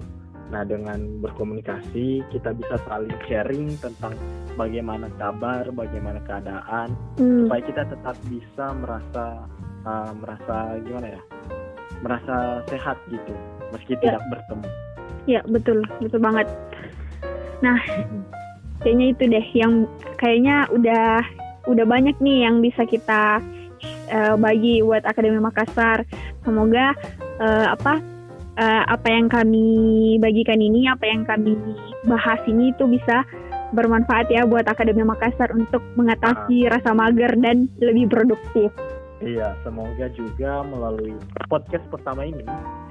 Nah 0.52 0.62
dengan 0.62 1.18
berkomunikasi 1.18 2.22
kita 2.30 2.54
bisa 2.54 2.78
saling 2.86 3.16
sharing 3.26 3.74
tentang 3.82 4.14
bagaimana 4.54 5.10
kabar 5.18 5.66
bagaimana 5.74 6.22
keadaan 6.22 6.94
Hmm, 7.18 7.48
supaya 7.50 7.62
kita 7.66 7.82
tetap 7.90 8.16
bisa 8.30 8.64
merasa 8.78 9.24
uh, 9.84 10.10
merasa 10.16 10.80
gimana 10.82 11.16
ya? 11.16 11.20
Merasa 12.04 12.60
sehat 12.68 13.00
gitu 13.08 13.32
meski 13.72 13.96
Ya. 13.98 14.18
tidak 14.18 14.22
bertemu. 14.30 14.66
Ya 15.24 15.40
betul 15.48 15.78
betul 16.04 16.20
banget. 16.20 16.46
Nah 17.64 17.80
kayaknya 18.84 19.06
itu 19.16 19.22
deh 19.30 19.46
yang 19.56 19.88
kayaknya 20.20 20.68
udah 20.68 21.24
udah 21.64 21.84
banyak 21.88 22.12
nih 22.20 22.44
yang 22.44 22.60
bisa 22.60 22.84
kita 22.84 23.40
eh, 24.12 24.34
bagi 24.36 24.84
buat 24.84 25.00
Akademi 25.08 25.40
Makassar. 25.40 26.04
Semoga 26.44 26.92
eh, 27.40 27.66
apa 27.72 28.04
eh, 28.60 28.82
apa 28.84 29.08
yang 29.08 29.32
kami 29.32 29.66
bagikan 30.20 30.60
ini 30.60 30.86
apa 30.92 31.08
yang 31.08 31.24
kami 31.24 31.56
bahas 32.04 32.38
ini 32.44 32.76
itu 32.76 32.84
bisa 32.84 33.24
bermanfaat 33.72 34.28
ya 34.28 34.44
buat 34.44 34.68
Akademi 34.68 35.02
Makassar 35.02 35.50
untuk 35.56 35.80
mengatasi 35.96 36.68
rasa 36.68 36.92
mager 36.92 37.32
dan 37.40 37.66
lebih 37.80 38.12
produktif 38.12 38.70
iya 39.22 39.54
semoga 39.62 40.06
juga 40.14 40.62
melalui 40.66 41.14
podcast 41.46 41.84
pertama 41.92 42.26
ini 42.26 42.42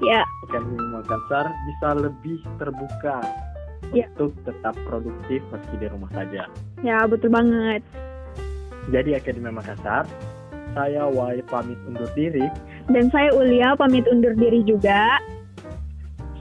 ya 0.04 0.24
Akademi 0.48 0.80
Makassar 0.94 1.48
bisa 1.68 1.88
lebih 1.98 2.38
terbuka 2.56 3.18
Ya. 3.92 4.08
untuk 4.16 4.32
tetap 4.48 4.72
produktif 4.88 5.44
meski 5.52 5.76
di 5.76 5.86
rumah 5.92 6.08
saja 6.16 6.48
ya 6.80 7.04
betul 7.04 7.28
banget 7.28 7.84
jadi 8.88 9.20
Akademi 9.20 9.52
Makassar 9.52 10.08
saya 10.74 11.06
Wai 11.06 11.38
pamit 11.46 11.78
undur 11.86 12.10
diri 12.18 12.50
Dan 12.90 13.08
saya 13.08 13.32
Ulia 13.32 13.72
pamit 13.78 14.04
undur 14.04 14.36
diri 14.36 14.60
juga. 14.66 15.16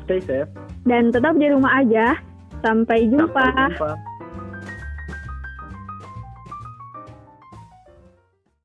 Stay 0.03 0.19
safe. 0.19 0.51
Dan 0.83 1.13
tetap 1.15 1.39
di 1.39 1.47
rumah 1.47 1.79
aja. 1.79 2.19
Sampai 2.59 3.07
jumpa. 3.07 3.47
Sampai 3.47 3.71
jumpa. 3.79 3.91